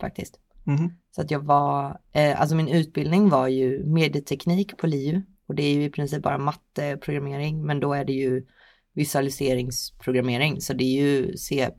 faktiskt. 0.00 0.34
Mhm. 0.64 0.92
Så 1.14 1.20
att 1.20 1.30
jag 1.30 1.40
var, 1.44 1.98
eh, 2.14 2.40
alltså 2.40 2.56
min 2.56 2.68
utbildning 2.68 3.28
var 3.28 3.48
ju 3.48 3.84
medieteknik 3.86 4.76
på 4.78 4.86
LiU 4.86 5.22
och 5.50 5.56
det 5.56 5.62
är 5.62 5.74
ju 5.74 5.84
i 5.84 5.90
princip 5.90 6.22
bara 6.22 6.38
matteprogrammering 6.38 7.66
men 7.66 7.80
då 7.80 7.94
är 7.94 8.04
det 8.04 8.12
ju 8.12 8.46
visualiseringsprogrammering 8.92 10.60
så 10.60 10.72
det 10.72 10.84
är 10.84 11.02
ju 11.02 11.36
C++ 11.36 11.70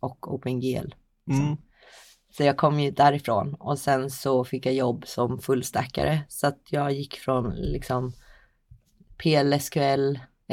och 0.00 0.34
OpenGL. 0.34 0.94
liksom. 1.26 1.46
Mm. 1.46 1.56
Så 2.30 2.42
jag 2.42 2.56
kom 2.56 2.80
ju 2.80 2.90
därifrån 2.90 3.54
och 3.54 3.78
sen 3.78 4.10
så 4.10 4.44
fick 4.44 4.66
jag 4.66 4.74
jobb 4.74 5.06
som 5.06 5.38
fullstackare 5.38 6.20
så 6.28 6.46
att 6.46 6.60
jag 6.70 6.92
gick 6.92 7.14
från 7.14 7.54
liksom 7.54 8.12
PL, 9.22 9.54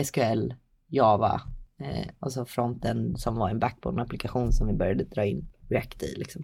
SQL, 0.05 0.53
Java 0.87 1.41
eh, 1.79 2.07
och 2.19 2.31
så 2.31 2.45
fronten 2.45 3.17
som 3.17 3.35
var 3.35 3.49
en 3.49 3.59
backbone-applikation 3.59 4.51
som 4.51 4.67
vi 4.67 4.73
började 4.73 5.03
dra 5.03 5.25
in 5.25 5.47
React 5.69 6.03
i 6.03 6.15
liksom. 6.17 6.43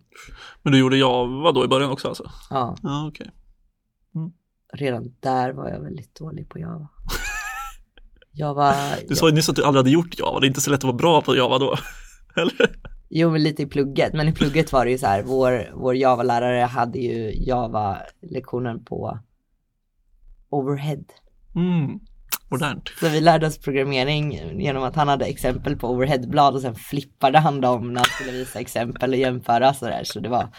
Men 0.64 0.74
du 0.74 0.80
gjorde 0.80 0.98
Java 0.98 1.52
då 1.52 1.66
i 1.66 1.68
början 1.68 1.92
också 1.92 2.08
alltså? 2.08 2.32
Ja, 2.50 2.76
Ja, 2.84 3.08
okej. 3.08 3.32
Redan 4.74 5.16
där 5.20 5.54
var 5.54 5.70
jag 5.70 5.80
väldigt 5.80 6.16
dålig 6.16 6.50
på 6.50 6.60
Java. 6.60 6.88
Java, 8.32 8.74
Du 9.08 9.16
sa 9.16 9.30
ju 9.30 9.36
nyss 9.36 9.50
att 9.50 9.56
du 9.56 9.64
aldrig 9.64 9.80
hade 9.80 9.90
gjort 9.90 10.20
Java, 10.20 10.40
det 10.40 10.46
är 10.46 10.48
inte 10.48 10.62
så 10.62 10.72
lätt 10.72 10.78
att 10.80 10.84
vara 10.84 10.94
bra 10.94 11.22
på 11.22 11.36
Java 11.36 11.58
då. 11.58 11.76
Eller? 12.42 12.76
jo 13.10 13.32
men 13.32 13.44
lite 13.44 13.64
i 13.64 13.66
plugget, 13.66 14.14
men 14.14 14.28
i 14.28 14.34
plugget 14.34 14.72
var 14.72 14.86
det 14.86 14.92
ju 14.92 14.98
så 14.98 15.08
här, 15.08 15.24
vår, 15.24 15.72
vår 15.74 15.96
Java-lärare 15.96 16.62
hade 16.62 17.00
ju 17.00 17.32
Java-lektionen 17.48 18.86
på 18.86 19.20
overhead. 20.50 21.04
Mm. 21.56 22.00
Modernt. 22.52 22.90
Så 23.00 23.10
vi 23.10 23.22
lärde 23.22 23.48
oss 23.48 23.58
programmering 23.58 24.32
genom 24.62 24.84
att 24.84 24.96
han 24.96 25.08
hade 25.08 25.26
exempel 25.26 25.76
på 25.78 25.90
overheadblad 25.90 26.56
och 26.56 26.62
sen 26.62 26.76
flippade 26.76 27.40
han 27.40 27.62
dem 27.62 27.94
när 27.94 28.00
han 28.02 28.06
skulle 28.10 28.32
visa 28.32 28.60
exempel 28.60 29.10
och 29.12 29.18
jämföra 29.18 29.74
sådär. 29.74 30.02
Så 30.04 30.20
det 30.20 30.30
var 30.30 30.50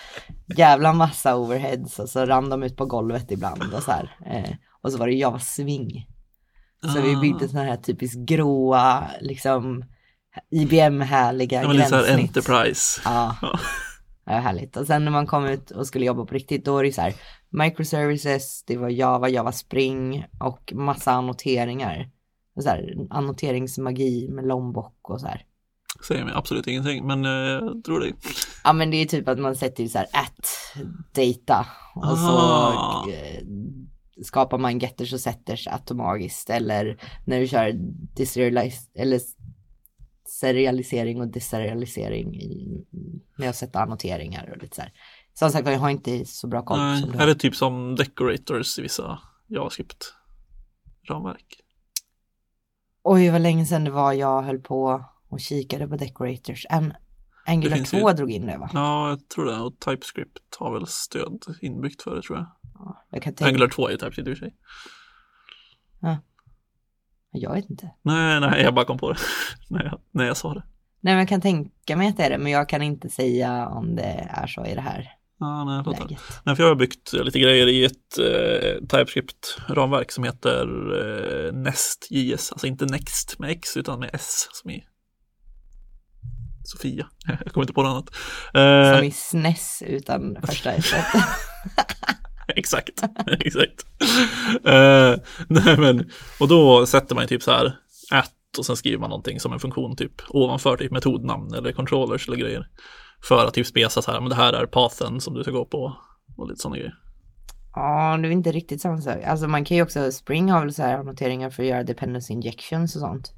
jävla 0.57 0.93
massa 0.93 1.37
overheads 1.37 1.99
och 1.99 2.09
så 2.09 2.27
rann 2.27 2.49
de 2.51 2.63
ut 2.63 2.77
på 2.77 2.87
golvet 2.87 3.31
ibland 3.31 3.75
och 3.75 3.83
så 3.83 3.91
här. 3.93 4.17
Eh, 4.27 4.51
och 4.83 4.93
så 4.93 4.99
var 4.99 5.07
det 5.07 5.13
Java 5.15 5.39
Swing. 5.39 6.07
Så 6.95 7.01
vi 7.01 7.15
Ah. 7.15 7.21
byggde 7.21 7.49
sådana 7.49 7.69
här 7.69 7.77
typiskt 7.77 8.19
gråa, 8.19 9.05
liksom 9.21 9.85
IBM-härliga 10.51 11.63
Ja, 11.63 11.69
men 11.69 11.77
lite 11.77 11.91
gränssnitt. 11.91 12.19
Enterprise. 12.37 13.01
Ja. 13.05 13.37
Ja. 14.35 14.39
härligt. 14.39 14.77
Och 14.77 14.87
sen 14.87 15.05
när 15.05 15.11
man 15.13 15.27
kom 15.27 15.47
ut 15.47 15.71
och 15.71 15.87
skulle 15.87 16.07
jobba 16.07 16.25
på 16.25 16.35
riktigt, 16.35 16.65
då 16.65 16.79
är 16.79 16.85
det 16.85 16.93
så 16.93 17.01
här 17.01 17.15
microservices, 17.51 18.65
det 18.67 18.77
var 18.77 18.89
Java, 18.89 19.29
Java 19.29 19.53
Spring 19.53 20.27
och 20.41 20.73
massa 20.77 21.13
annoteringar. 21.13 22.11
Så 22.61 22.69
här, 22.69 22.95
annoteringsmagi 23.11 24.29
med 24.31 24.47
Lombok 24.47 25.11
och 25.11 25.21
så 25.21 25.27
här. 25.27 25.45
Säger 26.09 26.25
mig 26.25 26.35
absolut 26.37 26.67
ingenting, 26.67 27.07
men 27.07 27.25
eh, 27.25 27.31
jag 27.31 27.85
tror 27.85 28.01
det. 28.01 28.13
Ja 28.65 28.73
men 28.73 28.91
det 28.91 28.97
är 28.97 29.07
typ 29.07 29.29
att 29.29 29.39
man 29.39 29.57
sätter 29.57 29.83
ju 29.83 29.89
så 29.89 29.99
här 29.99 30.07
at 30.13 30.47
data 31.15 31.67
och 31.95 32.19
så 32.19 32.29
Ah. 32.39 33.07
eh, 33.13 33.43
skapar 34.25 34.59
man 34.59 34.79
getters 34.79 35.13
och 35.13 35.21
setters 35.21 35.67
automatiskt 35.69 36.51
eller 36.51 36.99
när 37.25 37.41
du 37.41 37.47
kör 37.47 37.69
deserialis- 38.17 38.91
eller 38.95 39.21
serialisering 40.41 41.21
och 41.21 41.29
deserialisering 41.29 42.35
i, 42.35 42.85
med 43.37 43.49
att 43.51 43.57
sätta 43.57 43.81
annoteringar 43.81 44.51
och 44.51 44.57
lite 44.63 44.77
så 44.77 44.83
här. 44.83 44.93
Som 45.35 45.51
sagt 45.51 45.69
jag 45.69 45.79
har 45.79 45.91
inte 45.91 46.25
så 46.25 46.47
bra 46.47 46.63
koll 46.63 46.79
Nej, 46.79 47.03
som 47.03 47.21
är 47.21 47.27
det 47.27 47.35
typ 47.35 47.57
som 47.57 47.97
decorators 47.97 48.79
i 48.79 48.83
vissa 48.83 49.19
JavaScript-ramverk? 49.47 51.61
Oj 53.03 53.31
vad 53.31 53.41
länge 53.41 53.67
sedan 53.67 53.85
det 53.85 53.91
var 53.91 54.13
jag 54.13 54.43
höll 54.43 54.59
på 54.59 55.05
och 55.29 55.41
kikade 55.41 55.89
på 55.89 55.97
decorators. 55.97 56.67
En 56.71 56.95
Angular 57.47 57.77
finns 57.77 57.91
2 57.91 58.11
ju- 58.11 58.17
drog 58.17 58.31
in 58.31 58.47
det 58.47 58.59
va? 58.59 58.71
Ja, 58.75 59.09
jag 59.09 59.29
tror 59.29 59.45
det. 59.45 59.61
Och 59.61 59.79
TypeScript 59.79 60.57
har 60.59 60.73
väl 60.75 60.87
stöd 60.87 61.45
inbyggt 61.61 62.03
för 62.03 62.17
det 62.17 62.23
tror 62.23 62.39
jag. 62.39 62.47
Jag 63.11 63.23
kan 63.23 63.35
tänka, 63.35 63.49
Angular 63.49 63.69
2 63.69 63.87
är 63.87 63.91
ju 63.91 63.97
TypeScript 63.97 64.29
i 64.29 64.33
och 64.33 64.39
för 64.39 64.45
sig. 64.45 64.55
Jag 67.33 67.53
vet 67.55 67.71
inte. 67.71 67.91
Nej, 68.03 68.41
nej, 68.41 68.63
jag 68.63 68.75
bara 68.75 68.85
kom 68.85 68.99
på 68.99 69.13
det 69.13 69.19
när, 69.71 69.85
jag, 69.85 70.01
när 70.11 70.25
jag 70.27 70.37
sa 70.37 70.55
det. 70.55 70.63
Nej 71.01 71.15
men 71.15 71.19
jag 71.19 71.29
kan 71.29 71.41
tänka 71.41 71.97
mig 71.97 72.09
att 72.09 72.17
det 72.17 72.25
är 72.25 72.31
det 72.31 72.39
men 72.39 72.53
jag 72.53 72.69
kan 72.69 72.83
inte 72.83 73.09
säga 73.09 73.67
om 73.67 73.97
det 73.97 74.29
är 74.31 74.47
så 74.47 74.67
i 74.67 74.75
det 74.75 74.81
här 74.81 75.09
Ja, 75.41 75.65
nej, 75.65 75.95
läget. 75.99 76.21
Nej, 76.45 76.57
för 76.57 76.63
jag 76.63 76.71
har 76.71 76.75
byggt 76.75 77.13
lite 77.13 77.39
grejer 77.39 77.67
i 77.67 77.85
ett 77.85 78.19
eh, 78.19 78.87
TypeScript-ramverk 78.87 80.11
som 80.11 80.25
heter 80.25 80.67
eh, 81.47 81.53
Nest.js. 81.53 82.53
Alltså 82.53 82.67
inte 82.67 82.87
Next 82.87 83.39
med 83.39 83.51
X 83.51 83.77
utan 83.77 84.01
med 84.01 84.11
S 84.13 84.49
som 84.53 84.71
i 84.71 84.85
Sofia. 86.65 87.07
Jag 87.27 87.53
kommer 87.53 87.65
inte 87.65 87.73
på 87.73 87.83
något 87.83 87.91
annat. 88.55 88.91
Eh, 88.93 88.97
Som 88.99 89.07
i 89.07 89.11
SNES 89.11 89.83
utan 89.87 90.37
första 90.43 90.73
s 90.73 90.93
Exakt, 92.57 93.03
exakt. 93.27 93.87
Eh, 94.65 95.15
nej 95.49 95.77
men, 95.79 96.11
och 96.41 96.49
då 96.49 96.87
sätter 96.87 97.15
man 97.15 97.25
ju 97.25 97.29
typ 97.29 97.43
så 97.43 97.51
här 97.51 97.67
at 98.13 98.33
och 98.59 98.67
sen 98.67 98.77
skriver 98.77 98.99
man 98.99 99.11
någonting 99.11 99.41
som 99.41 99.53
en 99.53 99.59
funktion 99.61 99.97
typ 99.97 100.13
ovanför 100.29 100.77
typ 100.77 100.93
metodnamn 100.93 101.55
eller 101.55 101.73
controllers 101.73 102.29
eller 102.29 102.37
grejer. 102.37 102.69
För 103.25 103.47
att 103.47 103.55
typ 103.55 103.67
spesa 103.67 104.03
så 104.03 104.11
här, 104.13 104.21
men 104.21 104.29
det 104.29 104.35
här 104.35 104.53
är 104.53 104.67
pathen 104.67 105.21
som 105.21 105.35
du 105.35 105.43
ska 105.43 105.51
gå 105.53 105.65
på 105.65 105.97
och 106.37 106.49
lite 106.49 106.61
sådana 106.61 106.77
grejer. 106.77 106.95
Ja, 107.75 108.19
det 108.23 108.29
är 108.29 108.33
inte 108.33 108.53
riktigt 108.53 108.81
samma 108.81 109.01
sak. 109.01 109.23
Alltså 109.25 109.49
man 109.49 109.65
kan 109.65 109.77
ju 109.77 109.83
också, 109.83 110.13
Spring 110.13 110.51
har 110.51 110.61
väl 110.61 110.75
så 110.75 110.83
här 110.83 110.99
annoteringar 110.99 111.51
för 111.51 111.63
att 111.63 111.69
göra 111.69 111.83
dependency 111.83 112.33
injections 112.33 112.95
och 112.97 113.01
sånt. 113.01 113.33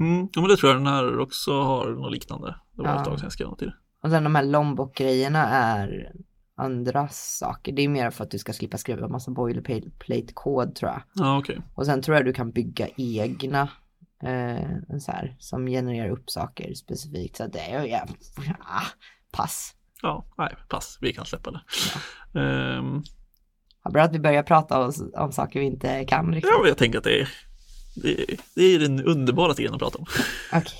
Mm, 0.00 0.28
ja 0.34 0.40
men 0.40 0.50
det 0.50 0.56
tror 0.56 0.72
jag 0.72 0.80
den 0.80 0.86
här 0.86 1.18
också 1.18 1.60
har 1.62 1.86
något 1.90 2.12
liknande. 2.12 2.54
Det 2.76 2.82
var 2.82 2.88
Ja. 2.88 2.98
ett 2.98 3.04
tag 3.04 3.18
sedan 3.18 3.26
jag 3.26 3.32
skrev 3.32 3.48
något 3.48 3.58
det. 3.58 3.74
Och 4.02 4.10
sen 4.10 4.24
de 4.24 4.34
här 4.34 4.44
Lombok-grejerna 4.44 5.48
är 5.48 6.12
andra 6.56 7.08
saker. 7.08 7.72
Det 7.72 7.82
är 7.82 7.88
mer 7.88 8.10
för 8.10 8.24
att 8.24 8.30
du 8.30 8.38
ska 8.38 8.52
slippa 8.52 8.78
skriva 8.78 9.08
massa 9.08 9.30
boilerplate-kod 9.30 10.74
tror 10.74 10.90
jag. 10.90 11.02
Ja 11.14 11.38
okej. 11.38 11.60
Och 11.74 11.86
sen 11.86 12.02
tror 12.02 12.16
jag 12.16 12.26
du 12.26 12.32
kan 12.32 12.50
bygga 12.50 12.88
egna 12.96 13.68
eh, 14.22 14.98
så 15.00 15.12
här, 15.12 15.36
som 15.38 15.66
genererar 15.66 16.10
upp 16.10 16.30
saker 16.30 16.74
specifikt. 16.74 17.36
Så 17.36 17.46
det 17.46 17.60
är 17.60 17.84
ja, 17.84 18.06
ah, 18.60 18.86
pass. 19.30 19.74
Ja, 20.02 20.26
nej, 20.38 20.54
pass. 20.68 20.98
Vi 21.00 21.12
kan 21.12 21.26
släppa 21.26 21.50
det. 21.50 21.60
Ehm, 22.40 23.02
Vad 23.82 23.92
bra 23.92 24.02
att 24.02 24.14
vi 24.14 24.18
börjar 24.20 24.42
prata 24.42 24.80
om, 24.86 24.92
om 25.14 25.32
saker 25.32 25.60
vi 25.60 25.66
inte 25.66 26.04
kan 26.04 26.34
riktigt. 26.34 26.50
ja, 26.52 26.58
men 26.60 26.68
jag 26.68 26.78
tänker 26.78 26.98
att 26.98 27.04
det 27.04 27.20
är, 27.20 27.28
det 27.94 28.20
är, 28.22 28.36
det 28.54 28.62
är 28.62 28.78
den 28.78 29.04
underbara 29.04 29.54
tiden 29.54 29.74
att 29.74 29.80
prata 29.80 29.98
om. 29.98 30.06
Okej. 30.52 30.78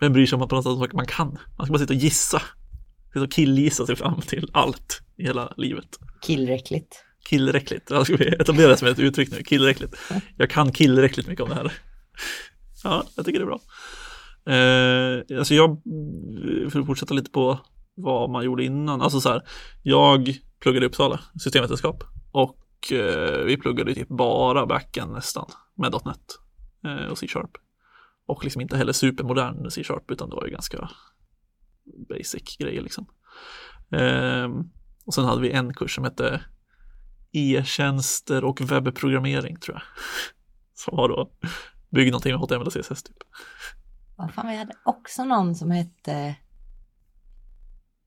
Vem 0.00 0.12
bryr 0.12 0.26
sig 0.26 0.36
om 0.36 0.42
att 0.42 0.48
prata 0.48 0.68
om 0.68 0.78
saker 0.78 0.96
man 0.96 1.06
kan? 1.06 1.38
Man 1.58 1.66
ska 1.66 1.72
bara 1.72 1.78
sitta 1.78 1.92
och 1.94 2.00
gissa. 2.00 2.42
Sitta 3.12 3.24
och 3.24 3.32
killgissa 3.32 3.86
sig 3.86 3.96
fram 3.96 4.20
till 4.20 4.50
allt 4.52 5.00
i 5.16 5.22
hela 5.22 5.54
livet. 5.56 5.98
Killräckligt. 6.22 7.04
Killräckligt. 7.28 7.90
Jag 7.90 8.06
ska 8.06 8.16
vi 8.16 8.28
etablera 8.28 8.68
det 8.68 8.76
som 8.76 8.88
ett 8.88 8.98
uttryck 8.98 9.30
nu. 9.30 9.42
Killräckligt. 9.42 9.96
Jag 10.36 10.50
kan 10.50 10.72
killräckligt 10.72 11.26
mycket 11.26 11.42
om 11.42 11.48
det 11.48 11.54
här. 11.54 11.72
Ja, 12.84 13.04
jag 13.16 13.26
tycker 13.26 13.38
det 13.38 13.44
är 13.44 13.46
bra. 13.46 13.60
Eh, 14.46 15.38
alltså 15.38 15.54
jag, 15.54 15.82
för 16.72 16.80
att 16.80 16.86
fortsätta 16.86 17.14
lite 17.14 17.30
på 17.30 17.58
vad 17.94 18.30
man 18.30 18.44
gjorde 18.44 18.64
innan. 18.64 19.00
Alltså 19.00 19.20
så 19.20 19.28
här, 19.28 19.42
jag 19.82 20.34
pluggade 20.60 20.86
i 20.86 20.88
Uppsala, 20.88 21.20
systemvetenskap. 21.42 22.04
Och 22.32 22.92
eh, 22.92 23.44
vi 23.44 23.56
pluggade 23.56 23.94
typ 23.94 24.08
bara 24.08 24.66
backend 24.66 25.12
nästan 25.12 25.50
med 25.74 25.92
.NET 26.04 26.38
eh, 26.86 27.10
och 27.10 27.18
C-sharp. 27.18 27.50
Och 28.26 28.44
liksom 28.44 28.62
inte 28.62 28.76
heller 28.76 28.92
supermodern 28.92 29.70
C-sharp 29.70 30.10
utan 30.10 30.30
det 30.30 30.36
var 30.36 30.44
ju 30.44 30.50
ganska 30.52 30.90
basic 32.08 32.56
grejer 32.58 32.82
liksom. 32.82 33.06
Ehm, 33.92 34.70
och 35.06 35.14
sen 35.14 35.24
hade 35.24 35.40
vi 35.40 35.50
en 35.50 35.74
kurs 35.74 35.94
som 35.94 36.04
hette 36.04 36.40
e-tjänster 37.32 38.44
och 38.44 38.60
webbprogrammering 38.60 39.56
tror 39.56 39.76
jag. 39.76 39.82
Som 40.74 40.96
var 40.96 41.08
då 41.08 41.30
bygg 41.90 42.10
någonting 42.10 42.32
med 42.32 42.40
HTML 42.40 42.66
och 42.66 42.72
CSS 42.72 43.02
typ. 43.02 43.16
Vad 44.16 44.34
fan, 44.34 44.48
vi 44.48 44.56
hade 44.56 44.72
också 44.84 45.24
någon 45.24 45.54
som 45.54 45.70
hette 45.70 46.36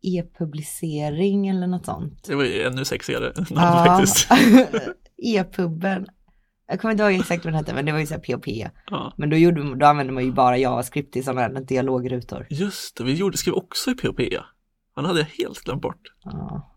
e-publicering 0.02 1.48
eller 1.48 1.68
något 1.68 1.86
sånt. 1.86 2.24
Det 2.24 2.36
var 2.36 2.44
ju 2.44 2.62
ännu 2.62 2.86
sexigare 2.86 3.34
namn 3.36 3.48
Ja, 3.50 3.86
faktiskt. 3.86 4.28
e-puben. 5.18 6.08
Jag 6.68 6.82
kommer 6.82 6.92
inte 6.92 7.04
ihåg 7.04 7.14
exakt 7.14 7.46
vad 7.46 7.54
den 7.54 7.58
hette, 7.60 7.74
men 7.74 7.86
det 7.86 7.92
var 7.92 8.00
ju 8.00 8.06
så 8.06 8.14
här 8.14 8.22
POP. 8.22 8.44
Ja. 8.92 9.14
Men 9.18 9.30
då, 9.30 9.38
gjorde, 9.38 9.76
då 9.76 9.86
använde 9.86 10.14
man 10.14 10.24
ju 10.26 10.32
bara 10.32 10.58
JavaScript 10.58 11.16
i 11.16 11.24
sådana 11.24 11.42
här 11.42 11.50
dialogrutor. 11.62 12.48
Just 12.50 12.98
det, 12.98 13.04
vi 13.04 13.14
gjorde, 13.14 13.38
skrev 13.38 13.54
också 13.54 13.92
i 13.92 13.94
POP. 13.94 14.18
Den 14.96 15.06
hade 15.06 15.20
jag 15.20 15.28
helt 15.28 15.60
glömt 15.64 15.82
bort. 15.82 16.02
Ja. 16.24 16.72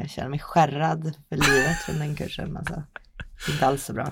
Jag 0.00 0.10
känner 0.10 0.28
mig 0.28 0.38
skärrad 0.38 1.02
för 1.28 1.36
livet 1.36 1.76
från 1.86 1.98
den 1.98 2.16
kursen. 2.16 2.56
Alltså. 2.56 2.82
Inte 3.52 3.66
alls 3.66 3.84
så 3.84 3.92
bra. 3.92 4.08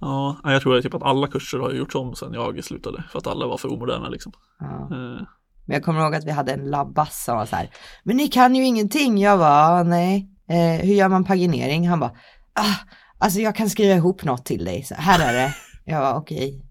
Ja, 0.00 0.40
jag 0.44 0.62
tror 0.62 0.80
typ 0.80 0.94
att 0.94 1.02
alla 1.02 1.26
kurser 1.26 1.58
har 1.58 1.72
gjorts 1.72 1.94
om 1.94 2.14
sedan 2.14 2.32
jag 2.34 2.64
slutade. 2.64 3.04
För 3.10 3.18
att 3.18 3.26
alla 3.26 3.46
var 3.46 3.56
för 3.56 3.72
omoderna 3.72 4.08
liksom. 4.08 4.32
Ja. 4.58 4.66
Eh, 4.66 5.22
Men 5.66 5.74
jag 5.74 5.82
kommer 5.84 6.00
ihåg 6.00 6.14
att 6.14 6.24
vi 6.24 6.30
hade 6.30 6.52
en 6.52 6.70
labbas 6.70 7.24
som 7.24 7.36
var 7.36 7.46
så 7.46 7.56
här. 7.56 7.70
Men 8.02 8.16
ni 8.16 8.28
kan 8.28 8.54
ju 8.54 8.64
ingenting. 8.64 9.18
Jag 9.18 9.40
"Ah, 9.42 9.82
nej. 9.82 10.28
Eh, 10.48 10.86
hur 10.86 10.94
gör 10.94 11.08
man 11.08 11.24
paginering? 11.24 11.88
Han 11.88 12.00
bara, 12.00 12.10
ah, 12.54 12.76
alltså 13.18 13.40
jag 13.40 13.56
kan 13.56 13.70
skriva 13.70 13.94
ihop 13.94 14.24
något 14.24 14.44
till 14.44 14.64
dig. 14.64 14.82
Så 14.82 14.94
här 14.94 15.28
är 15.28 15.32
det. 15.32 15.54
Jag 15.86 16.00
var 16.00 16.14
okej, 16.14 16.62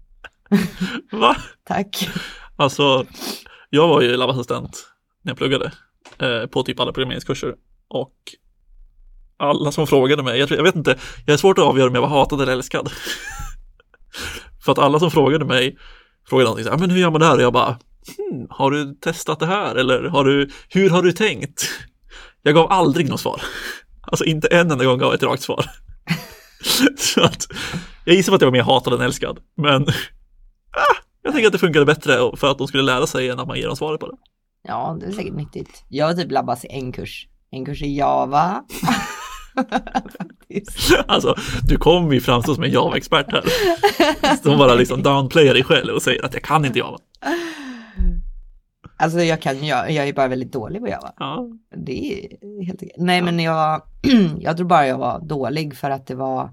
Va? 1.12 1.36
tack. 1.64 2.08
Alltså, 2.56 3.06
jag 3.70 3.88
var 3.88 4.02
ju 4.02 4.16
labbassistent 4.16 4.86
när 5.22 5.30
jag 5.30 5.38
pluggade 5.38 5.72
eh, 6.18 6.46
på 6.46 6.62
typ 6.62 6.80
alla 6.80 6.92
programmeringskurser 6.92 7.54
och 7.88 8.14
alla 9.36 9.72
som 9.72 9.86
frågade 9.86 10.22
mig, 10.22 10.38
jag, 10.38 10.48
tror, 10.48 10.58
jag 10.58 10.64
vet 10.64 10.76
inte, 10.76 10.98
jag 11.26 11.34
är 11.34 11.38
svårt 11.38 11.58
att 11.58 11.64
avgöra 11.64 11.88
om 11.88 11.94
jag 11.94 12.02
var 12.02 12.08
hatad 12.08 12.40
eller 12.40 12.52
älskad. 12.52 12.90
För 14.64 14.72
att 14.72 14.78
alla 14.78 14.98
som 14.98 15.10
frågade 15.10 15.44
mig 15.44 15.76
frågade 16.28 16.44
någonting 16.44 16.64
så 16.64 16.70
här, 16.70 16.78
men 16.78 16.90
hur 16.90 16.98
gör 17.00 17.10
man 17.10 17.20
det 17.20 17.26
här? 17.26 17.36
Och 17.36 17.42
jag 17.42 17.52
bara, 17.52 17.78
hmm, 18.16 18.46
har 18.50 18.70
du 18.70 18.94
testat 18.94 19.40
det 19.40 19.46
här? 19.46 19.74
Eller 19.74 20.02
har 20.02 20.24
du, 20.24 20.50
hur 20.68 20.90
har 20.90 21.02
du 21.02 21.12
tänkt? 21.12 21.64
Jag 22.42 22.54
gav 22.54 22.72
aldrig 22.72 23.08
något 23.08 23.20
svar. 23.20 23.42
Alltså 24.00 24.24
inte 24.24 24.48
en 24.48 24.70
enda 24.70 24.84
gång 24.84 24.98
gav 24.98 25.08
jag 25.08 25.14
ett 25.14 25.22
rakt 25.22 25.42
svar. 25.42 25.64
Så 26.96 27.22
att, 27.22 27.46
jag 28.04 28.16
gissar 28.16 28.32
på 28.32 28.36
att 28.36 28.42
jag 28.42 28.46
var 28.46 28.52
mer 28.52 28.62
hatad 28.62 28.92
än 28.94 29.00
älskad, 29.00 29.38
men 29.56 29.82
ah, 30.72 30.96
jag 31.22 31.32
tänker 31.32 31.46
att 31.46 31.52
det 31.52 31.58
funkade 31.58 31.86
bättre 31.86 32.36
för 32.36 32.50
att 32.50 32.58
de 32.58 32.66
skulle 32.68 32.82
lära 32.82 33.06
sig 33.06 33.28
än 33.28 33.40
att 33.40 33.48
man 33.48 33.58
ger 33.58 33.66
dem 33.66 33.76
svaret 33.76 34.00
på 34.00 34.06
det. 34.06 34.16
Ja, 34.68 34.96
det 35.00 35.06
är 35.06 35.12
säkert 35.12 35.34
nyttigt. 35.34 35.84
Jag 35.88 36.06
har 36.06 36.14
typ 36.14 36.30
labbas 36.30 36.64
i 36.64 36.68
en 36.70 36.92
kurs. 36.92 37.28
En 37.50 37.64
kurs 37.64 37.82
i 37.82 37.96
Java. 37.96 38.64
Alltså, 41.06 41.34
du 41.62 41.76
kommer 41.76 42.14
ju 42.14 42.20
framstå 42.20 42.54
som 42.54 42.64
en 42.64 42.70
Java-expert 42.70 43.32
här. 43.32 43.44
Som 44.42 44.58
bara 44.58 44.74
liksom 44.74 45.02
downplayar 45.02 45.54
dig 45.54 45.64
själv 45.64 45.94
och 45.94 46.02
säger 46.02 46.24
att 46.24 46.34
jag 46.34 46.42
kan 46.42 46.64
inte 46.64 46.78
Java. 46.78 46.98
Alltså 49.04 49.20
jag 49.20 49.42
kan, 49.42 49.66
jag, 49.66 49.90
jag 49.90 50.08
är 50.08 50.12
bara 50.12 50.28
väldigt 50.28 50.52
dålig 50.52 50.82
på 50.82 50.88
Java. 50.88 51.12
Ja, 51.18 51.48
Det 51.76 52.12
är 52.12 52.64
helt 52.64 52.82
okej. 52.82 52.94
Nej 52.98 53.22
men 53.22 53.40
jag, 53.40 53.82
jag 54.38 54.56
tror 54.56 54.66
bara 54.66 54.86
jag 54.86 54.98
var 54.98 55.20
dålig 55.20 55.76
för 55.76 55.90
att 55.90 56.06
det 56.06 56.14
var 56.14 56.50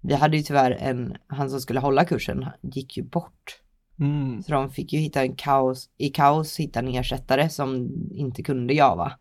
vi 0.00 0.14
hade 0.14 0.36
ju 0.36 0.42
tyvärr 0.42 0.70
en, 0.70 1.16
han 1.26 1.50
som 1.50 1.60
skulle 1.60 1.80
hålla 1.80 2.04
kursen 2.04 2.46
gick 2.62 2.96
ju 2.96 3.02
bort. 3.02 3.60
Mm. 4.00 4.42
Så 4.42 4.52
de 4.52 4.70
fick 4.70 4.92
ju 4.92 4.98
hitta 4.98 5.22
en 5.22 5.36
kaos, 5.36 5.90
i 5.96 6.08
kaos 6.08 6.56
hitta 6.56 6.78
en 6.78 6.88
ersättare 6.88 7.48
som 7.48 7.90
inte 8.10 8.42
kunde 8.42 8.74
Java. 8.74 9.12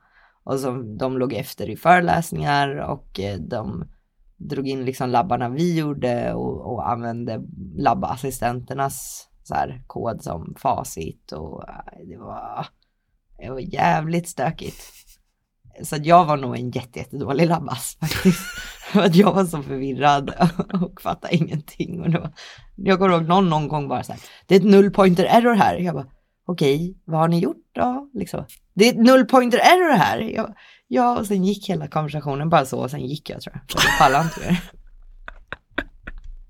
Och 0.44 0.60
som 0.60 0.98
de 0.98 1.17
låg 1.17 1.34
efter 1.34 1.70
i 1.70 1.75
föreläsningar 1.75 2.75
och 2.77 3.20
eh, 3.20 3.39
de 3.39 3.88
drog 4.38 4.67
in 4.67 4.86
liksom 4.86 5.10
labbarna 5.10 5.50
vi 5.50 5.77
gjorde 5.77 6.34
och, 6.34 6.74
och 6.74 6.89
använde 6.89 7.44
labbassistenternas 7.75 9.27
så 9.48 9.54
här, 9.54 9.84
kod 9.88 10.24
som 10.24 10.56
facit 10.58 11.32
och 11.32 11.70
eh, 11.70 12.08
det 12.08 12.18
var, 12.18 12.68
det 13.38 13.50
var 13.50 13.60
jävligt 13.60 14.27
stökigt. 14.27 14.82
Så 15.84 15.96
att 15.96 16.06
jag 16.06 16.25
var 16.25 16.38
nog 16.38 16.56
en 16.56 16.72
jätte, 16.72 17.00
jättedålig 17.00 17.48
labbass 17.48 17.98
faktiskt. 18.00 18.39
För 18.92 19.01
att 19.01 19.16
jag 19.16 19.34
var 19.34 19.46
så 19.46 19.63
förvirrad 19.63 20.30
och 20.82 21.01
fattade 21.01 21.36
ingenting. 21.36 22.01
Och 22.01 22.10
då, 22.10 22.32
jag 22.75 23.00
kommer 23.00 23.16
ihåg 23.16 23.27
någon, 23.27 23.50
någon 23.50 23.68
gång 23.68 23.88
bara 23.88 24.04
så 24.04 24.12
här, 24.12 24.22
det 24.46 24.56
är 24.56 24.60
ett 24.60 24.66
null 24.66 24.92
pointer 24.92 25.25
error 25.25 25.54
här. 25.54 25.75
Jag 25.75 25.96
bara, 25.96 26.08
okej, 26.48 26.98
vad 27.06 27.20
har 27.20 27.27
ni 27.27 27.39
gjort 27.39 27.66
då? 27.72 28.10
Liksom. 28.13 28.46
Det 28.74 28.86
är 28.86 28.89
ett 28.89 29.06
null 29.06 29.25
pointer 29.25 29.58
error 29.58 29.98
här. 29.98 30.20
Jag, 30.20 30.54
ja, 30.88 31.20
och 31.20 31.25
sen 31.25 31.44
gick 31.44 31.70
hela 31.70 31.88
konversationen 31.88 32.50
bara 32.50 32.66
så 32.66 32.80
och 32.80 32.92
sen 32.92 33.06
gick 33.06 33.30
jag 33.30 33.42
tror 33.42 33.56
jag. 33.56 33.84
Jag 33.84 34.00
pallade 34.00 34.24
inte 34.24 34.39
mer. 34.39 34.72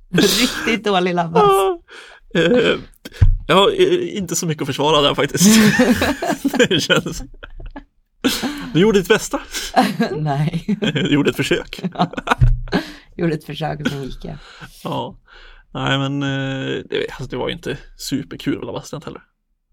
Riktigt 0.22 0.84
dålig 0.86 1.14
labbass. 1.14 1.44
Ah. 1.44 1.80
Eh, 2.34 2.80
jag 3.48 3.56
har 3.56 3.82
eh, 3.82 4.18
inte 4.18 4.36
så 4.36 4.48
mycket 4.48 4.62
att 4.62 4.68
försvara 4.68 5.02
där 5.02 5.16
faktiskt. 5.16 5.60
det 6.70 6.80
känns. 6.80 7.24
Du 8.74 8.80
gjorde 8.80 9.00
ditt 9.00 9.08
bästa. 9.08 9.40
Nej, 10.18 10.78
Du 10.80 11.14
gjorde 11.14 11.30
ett 11.30 11.36
försök. 11.36 11.82
gjorde 13.18 13.34
ett 13.34 13.44
försök 13.44 13.80
och 13.82 13.88
sen 13.88 14.04
gick 14.04 14.26
jag. 14.26 14.38
Ja. 14.84 15.20
Nej 15.74 15.98
men 15.98 16.24
eh, 16.24 16.84
det, 16.90 17.10
alltså, 17.10 17.30
det 17.30 17.38
var 17.38 17.48
ju 17.48 17.54
inte 17.54 17.78
superkul 17.98 18.66
vara 18.66 18.78
assistent 18.78 19.06
heller. 19.06 19.22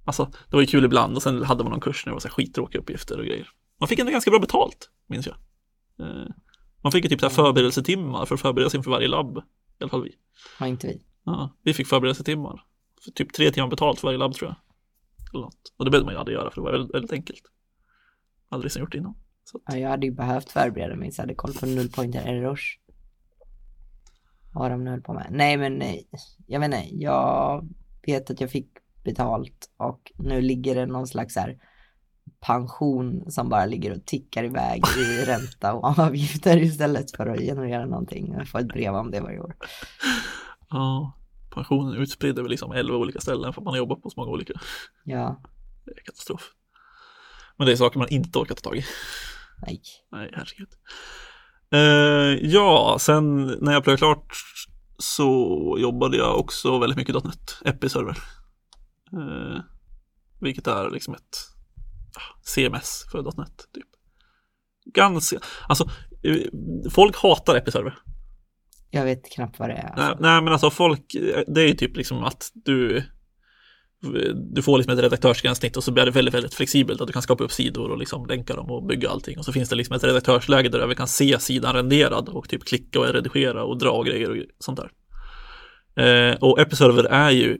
Alltså 0.05 0.25
det 0.25 0.57
var 0.57 0.61
ju 0.61 0.67
kul 0.67 0.85
ibland 0.85 1.17
och 1.17 1.23
sen 1.23 1.43
hade 1.43 1.65
man 1.65 1.71
någon 1.71 1.81
kurs 1.81 2.07
när 2.07 2.11
det 2.11 2.15
var 2.15 2.21
så 2.21 2.29
här 2.29 2.33
skittråkiga 2.33 2.81
uppgifter 2.81 3.19
och 3.19 3.25
grejer. 3.25 3.49
Man 3.81 3.89
fick 3.89 3.99
ändå 3.99 4.13
ganska 4.13 4.31
bra 4.31 4.41
betalt, 4.41 4.91
minns 5.09 5.27
jag. 5.27 5.37
Man 6.83 6.93
fick 6.93 7.05
ju 7.05 7.09
typ 7.11 7.21
så 7.21 7.27
här 7.27 7.35
förberedelsetimmar 7.35 8.27
för 8.27 8.35
att 8.35 8.41
förbereda 8.41 8.71
sig 8.71 8.79
inför 8.79 8.91
varje 8.91 9.09
labb. 9.09 9.39
I 9.39 9.43
alla 9.81 9.91
fall 9.91 10.03
vi. 10.03 10.15
Har 10.59 10.67
inte 10.67 10.87
vi. 10.87 11.03
Ja, 11.25 11.57
vi 11.63 11.75
fick 11.75 11.87
förberedelsetimmar. 11.87 12.65
För 13.05 13.11
typ 13.11 13.33
tre 13.33 13.51
timmar 13.51 13.69
betalt 13.69 14.01
för 14.01 14.09
varje 14.09 14.19
labb 14.19 14.35
tror 14.35 14.49
jag. 14.51 14.57
Eller 15.33 15.45
något. 15.45 15.75
Och 15.77 15.85
det 15.85 15.91
behövde 15.91 16.05
man 16.05 16.15
ju 16.15 16.19
aldrig 16.19 16.37
göra 16.37 16.51
för 16.51 16.61
det 16.61 16.65
var 16.65 16.73
väldigt, 16.73 16.95
väldigt 16.95 17.13
enkelt. 17.13 17.43
Aldrig 18.49 18.73
sen 18.73 18.81
gjort 18.81 18.93
det 18.93 18.99
innan. 18.99 19.11
Att, 19.11 19.63
Ja, 19.67 19.77
jag 19.77 19.91
hade 19.91 20.07
ju 20.07 20.13
behövt 20.13 20.51
förbereda 20.51 20.97
mig 20.97 21.13
så 21.13 21.21
jag 21.21 21.23
hade 21.23 21.35
koll 21.35 21.55
på 21.55 21.67
null 21.67 21.91
pointer 21.91 22.27
errors. 22.27 22.79
Vad 24.55 24.71
de 24.71 24.85
nu 24.85 24.91
höll 24.91 25.01
på 25.01 25.13
med. 25.13 25.27
Nej 25.31 25.57
men 25.57 25.75
nej, 25.75 26.09
jag 26.47 26.61
vet 26.61 26.67
inte, 26.67 26.95
jag 26.95 27.69
vet 28.07 28.31
att 28.31 28.41
jag 28.41 28.51
fick 28.51 28.69
betalt 29.05 29.71
och 29.77 30.13
nu 30.19 30.41
ligger 30.41 30.75
det 30.75 30.87
någon 30.87 31.07
slags 31.07 31.37
här 31.37 31.59
pension 32.41 33.31
som 33.31 33.49
bara 33.49 33.67
ligger 33.67 33.93
och 33.93 34.05
tickar 34.05 34.45
iväg 34.45 34.83
i 34.99 35.25
ränta 35.27 35.75
och 35.75 35.99
avgifter 35.99 36.57
istället 36.63 37.17
för 37.17 37.27
att 37.27 37.41
generera 37.41 37.87
någonting. 37.87 38.33
Jag 38.39 38.49
får 38.49 38.59
ett 38.59 38.69
brev 38.69 38.95
om 38.95 39.11
det 39.11 39.21
varje 39.21 39.41
år. 39.41 39.57
Ja, 40.71 41.19
pensionen 41.55 41.95
utspridd 41.95 42.39
över 42.39 42.49
liksom 42.49 42.73
11 42.73 42.97
olika 42.97 43.21
ställen 43.21 43.53
för 43.53 43.63
man 43.63 43.73
har 43.73 43.79
jobbat 43.79 44.03
på 44.03 44.11
så 44.11 44.21
många 44.21 44.33
olika. 44.33 44.53
Ja, 45.05 45.43
Det 45.85 45.91
är 45.91 46.05
katastrof. 46.05 46.51
Men 47.57 47.67
det 47.67 47.73
är 47.73 47.77
saker 47.77 47.99
man 47.99 48.09
inte 48.09 48.39
orkar 48.39 48.55
ta 48.55 48.61
tag 48.61 48.77
i. 48.77 48.85
nej. 49.67 49.81
Nej, 50.13 50.31
herregud. 50.35 50.69
Eh, 51.73 52.49
ja, 52.51 52.97
sen 53.01 53.47
när 53.47 53.73
jag 53.73 53.85
pluggade 53.85 53.99
klart 53.99 54.33
så 54.99 55.77
jobbade 55.81 56.17
jag 56.17 56.41
också 56.41 56.79
väldigt 56.79 56.97
mycket 56.97 57.25
.NET, 57.25 57.59
Episerver. 57.65 58.19
Eh, 59.13 59.61
vilket 60.41 60.67
är 60.67 60.91
liksom 60.91 61.15
ett 61.15 61.37
CMS 62.43 63.05
för 63.13 63.23
.NET 63.23 63.69
typ. 63.73 63.87
Ganska, 64.95 65.39
alltså 65.69 65.85
eh, 66.23 66.37
folk 66.91 67.17
hatar 67.17 67.55
Episerver. 67.55 67.99
Jag 68.95 69.05
vet 69.05 69.31
knappt 69.31 69.59
vad 69.59 69.69
det 69.69 69.75
är. 69.75 69.89
Alltså. 69.89 70.17
nej 70.21 70.43
men 70.43 70.53
alltså 70.53 70.71
folk, 70.71 71.17
det 71.47 71.63
är 71.63 71.67
ju 71.67 71.75
typ 71.75 71.97
liksom 71.97 72.25
att 72.25 72.51
du 72.55 73.03
du 74.55 74.63
får 74.63 74.79
liksom 74.79 74.95
ett 74.95 75.05
redaktörsgränssnitt 75.05 75.77
och 75.77 75.85
så 75.85 75.93
blir 75.93 76.05
det 76.05 76.11
väldigt, 76.11 76.35
väldigt 76.35 76.55
flexibelt 76.55 77.01
att 77.01 77.07
du 77.07 77.13
kan 77.13 77.23
skapa 77.23 77.45
upp 77.45 77.53
sidor 77.53 77.91
och 77.91 77.99
liksom 77.99 78.27
länka 78.27 78.57
dem 78.57 78.71
och 78.71 78.87
bygga 78.87 79.11
allting 79.11 79.39
och 79.39 79.45
så 79.45 79.53
finns 79.53 79.69
det 79.69 79.77
liksom 79.77 79.97
ett 79.97 80.05
redaktörsläge 80.05 80.69
där 80.69 80.87
vi 80.87 80.95
kan 80.95 81.09
se 81.09 81.39
sidan 81.39 81.75
renderad 81.75 82.29
och 82.29 82.49
typ 82.49 82.65
klicka 82.65 83.01
och 83.01 83.07
redigera 83.07 83.65
och 83.65 83.79
dra 83.79 83.91
och 83.91 84.07
grejer 84.07 84.31
och 84.31 84.37
sånt 84.59 84.81
där. 84.81 84.91
Eh, 85.97 86.37
och 86.41 86.61
Episerver 86.61 87.05
är 87.05 87.31
ju, 87.31 87.59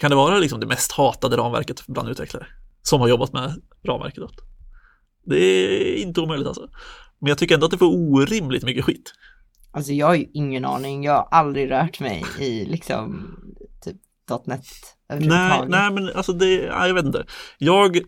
kan 0.00 0.10
det 0.10 0.16
vara 0.16 0.38
liksom 0.38 0.60
det 0.60 0.66
mest 0.66 0.92
hatade 0.92 1.36
ramverket 1.36 1.86
bland 1.86 2.08
utvecklare 2.08 2.46
som 2.82 3.00
har 3.00 3.08
jobbat 3.08 3.32
med 3.32 3.62
ramverket. 3.86 4.20
Då. 4.20 4.30
Det 5.24 5.38
är 5.38 5.96
inte 5.96 6.20
omöjligt 6.20 6.46
alltså. 6.46 6.68
Men 7.18 7.28
jag 7.28 7.38
tycker 7.38 7.54
ändå 7.54 7.64
att 7.64 7.70
det 7.70 7.78
får 7.78 7.94
orimligt 7.94 8.64
mycket 8.64 8.84
skit. 8.84 9.12
Alltså 9.74 9.92
jag 9.92 10.06
har 10.06 10.14
ju 10.14 10.26
ingen 10.34 10.64
aning, 10.64 11.04
jag 11.04 11.12
har 11.12 11.28
aldrig 11.30 11.70
rört 11.70 12.00
mig 12.00 12.24
i 12.40 12.64
liksom 12.64 13.30
typ 13.84 13.96
.NET 14.46 14.64
Nej, 15.08 15.64
nej, 15.68 15.92
men 15.92 16.10
alltså 16.14 16.32
det, 16.32 16.46
nej, 16.46 16.88
jag 16.88 16.94
vet 16.94 17.04
inte. 17.04 17.24
Jag 17.58 18.00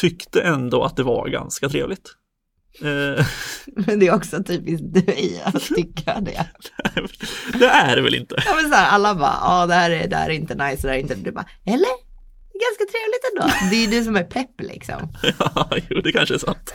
tyckte 0.00 0.42
ändå 0.42 0.82
att 0.82 0.96
det 0.96 1.02
var 1.02 1.28
ganska 1.28 1.68
trevligt. 1.68 2.10
Eh, 2.80 3.26
Men 3.86 3.98
det 3.98 4.06
är 4.06 4.14
också 4.14 4.42
typiskt 4.42 4.94
dig 5.06 5.42
att 5.44 5.62
tycka 5.62 6.20
det. 6.20 6.46
det 7.58 7.66
är 7.66 7.96
det 7.96 8.02
väl 8.02 8.14
inte? 8.14 8.42
Ja 8.46 8.54
men 8.54 8.70
så 8.70 8.76
här, 8.76 8.90
alla 8.90 9.14
bara, 9.14 9.38
ja 9.40 9.66
det 9.66 9.74
här 9.74 9.90
är, 9.90 10.08
det 10.08 10.16
här 10.16 10.30
är 10.30 10.34
inte 10.34 10.54
nice, 10.54 10.82
det 10.82 10.88
här 10.88 10.98
är 10.98 11.02
inte, 11.02 11.14
du 11.14 11.32
bara, 11.32 11.46
eller? 11.64 12.14
Ganska 12.64 12.84
trevligt 12.92 13.24
ändå. 13.32 13.70
Det 13.70 13.76
är 13.76 13.80
ju 13.80 13.98
du 13.98 14.04
som 14.04 14.16
är 14.16 14.24
pepp 14.24 14.60
liksom. 14.60 15.12
Ja, 15.38 15.70
jo, 15.90 16.00
det 16.00 16.12
kanske 16.12 16.34
är 16.34 16.38
sant. 16.38 16.74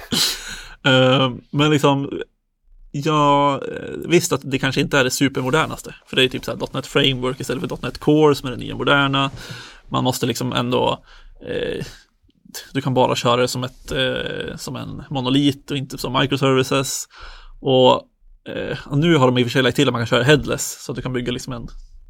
Eh, 0.86 1.32
men 1.52 1.72
liksom, 1.72 2.22
jag 2.92 3.54
eh, 3.54 4.10
visste 4.10 4.36
att 4.36 4.42
det 4.44 4.60
kanske 4.60 4.82
inte 4.82 5.00
är 5.00 5.04
det 5.04 5.12
supermodernaste. 5.12 5.96
För 6.06 6.16
det 6.16 6.24
är 6.24 6.28
typ 6.28 6.46
så 6.46 6.52
här 6.52 6.74
.NET 6.74 6.88
Framework 6.88 7.40
istället 7.40 7.70
för 7.70 7.78
.NET 7.82 7.98
Core 7.98 8.36
som 8.36 8.48
är 8.48 8.52
det 8.52 8.58
nya 8.58 8.76
moderna. 8.76 9.32
Man 9.90 10.04
måste 10.04 10.26
liksom 10.26 10.54
ändå 10.54 11.04
eh, 11.42 11.86
du 12.74 12.82
kan 12.82 12.94
bara 12.94 13.16
köra 13.16 13.42
det 13.42 13.48
som, 13.48 13.64
ett, 13.64 13.92
eh, 13.92 14.56
som 14.56 14.76
en 14.76 15.04
monolit 15.10 15.72
och 15.72 15.78
inte 15.78 15.98
som 15.98 16.14
microservices. 16.14 17.08
Och, 17.60 17.92
eh, 18.50 18.78
och 18.86 18.98
nu 18.98 19.16
har 19.16 19.26
de 19.28 19.38
i 19.38 19.44
och 19.44 19.46
för 19.46 19.52
sig 19.52 19.64
lagt 19.64 19.76
till 19.76 19.88
att 19.88 19.94
man 19.94 20.00
kan 20.00 20.08
köra 20.08 20.24
headless 20.24 20.84
så 20.84 20.92
att 20.92 20.96
du 20.96 21.02
kan 21.02 21.14
bygga 21.14 21.32
liksom 21.32 21.54
en, 21.54 21.68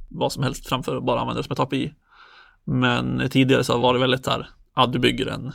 vad 0.10 0.32
som 0.32 0.44
helst 0.44 0.68
framför 0.68 0.98
att 0.98 1.06
bara 1.06 1.20
använda 1.20 1.42
det 1.42 1.44
som 1.44 1.54
ett 1.54 1.60
API. 1.60 1.94
Men 2.65 3.30
tidigare 3.30 3.63
så 3.63 3.78
var 3.78 3.94
det 3.94 4.00
väldigt 4.00 4.28
här, 4.28 4.50
ja 4.76 4.88
du 4.88 5.00
bygger 5.00 5.28
en 5.28 5.52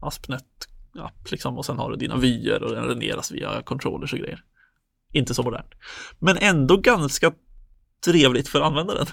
Aspnet 0.00 0.44
AspNet-app 0.94 1.30
liksom 1.30 1.58
och 1.58 1.64
sen 1.64 1.78
har 1.78 1.90
du 1.90 1.96
dina 1.96 2.16
vyer 2.16 2.62
och 2.62 2.70
den 2.70 2.84
renderas 2.84 3.32
via 3.32 3.62
controllers 3.62 4.12
och 4.12 4.18
grejer. 4.18 4.40
Inte 5.12 5.34
så 5.34 5.42
modernt. 5.42 5.70
Men 6.18 6.36
ändå 6.36 6.76
ganska 6.76 7.32
trevligt 8.04 8.48
för 8.48 8.60
användaren. 8.60 9.06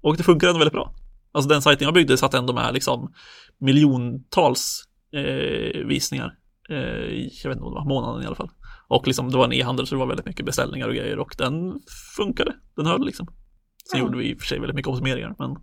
Och 0.00 0.16
det 0.16 0.22
funkar 0.22 0.48
ändå 0.48 0.58
väldigt 0.58 0.72
bra. 0.72 0.94
Alltså 1.32 1.48
den 1.48 1.62
sajten 1.62 1.84
jag 1.84 1.94
byggde 1.94 2.16
satt 2.16 2.34
ändå 2.34 2.52
med 2.52 2.74
liksom 2.74 3.12
miljontals 3.58 4.84
eh, 5.12 5.86
visningar. 5.86 6.38
Eh, 6.68 6.76
jag 7.42 7.48
vet 7.48 7.56
inte 7.56 7.60
vad 7.60 7.72
det 7.72 7.74
var, 7.74 7.84
månaden 7.84 8.22
i 8.22 8.26
alla 8.26 8.36
fall. 8.36 8.50
Och 8.88 9.06
liksom 9.06 9.30
det 9.30 9.36
var 9.36 9.44
en 9.44 9.52
e-handel 9.52 9.86
så 9.86 9.94
det 9.94 9.98
var 9.98 10.06
väldigt 10.06 10.26
mycket 10.26 10.46
beställningar 10.46 10.88
och 10.88 10.94
grejer 10.94 11.18
och 11.18 11.34
den 11.38 11.80
funkade. 12.16 12.54
Den 12.76 12.86
höll 12.86 13.06
liksom. 13.06 13.26
Sen 13.90 13.98
Ja. 14.00 14.06
gjorde 14.06 14.18
vi 14.18 14.30
i 14.30 14.34
och 14.34 14.38
för 14.40 14.46
sig 14.46 14.58
väldigt 14.60 14.76
mycket 14.76 14.88
optimeringar 14.92 15.34
men 15.38 15.56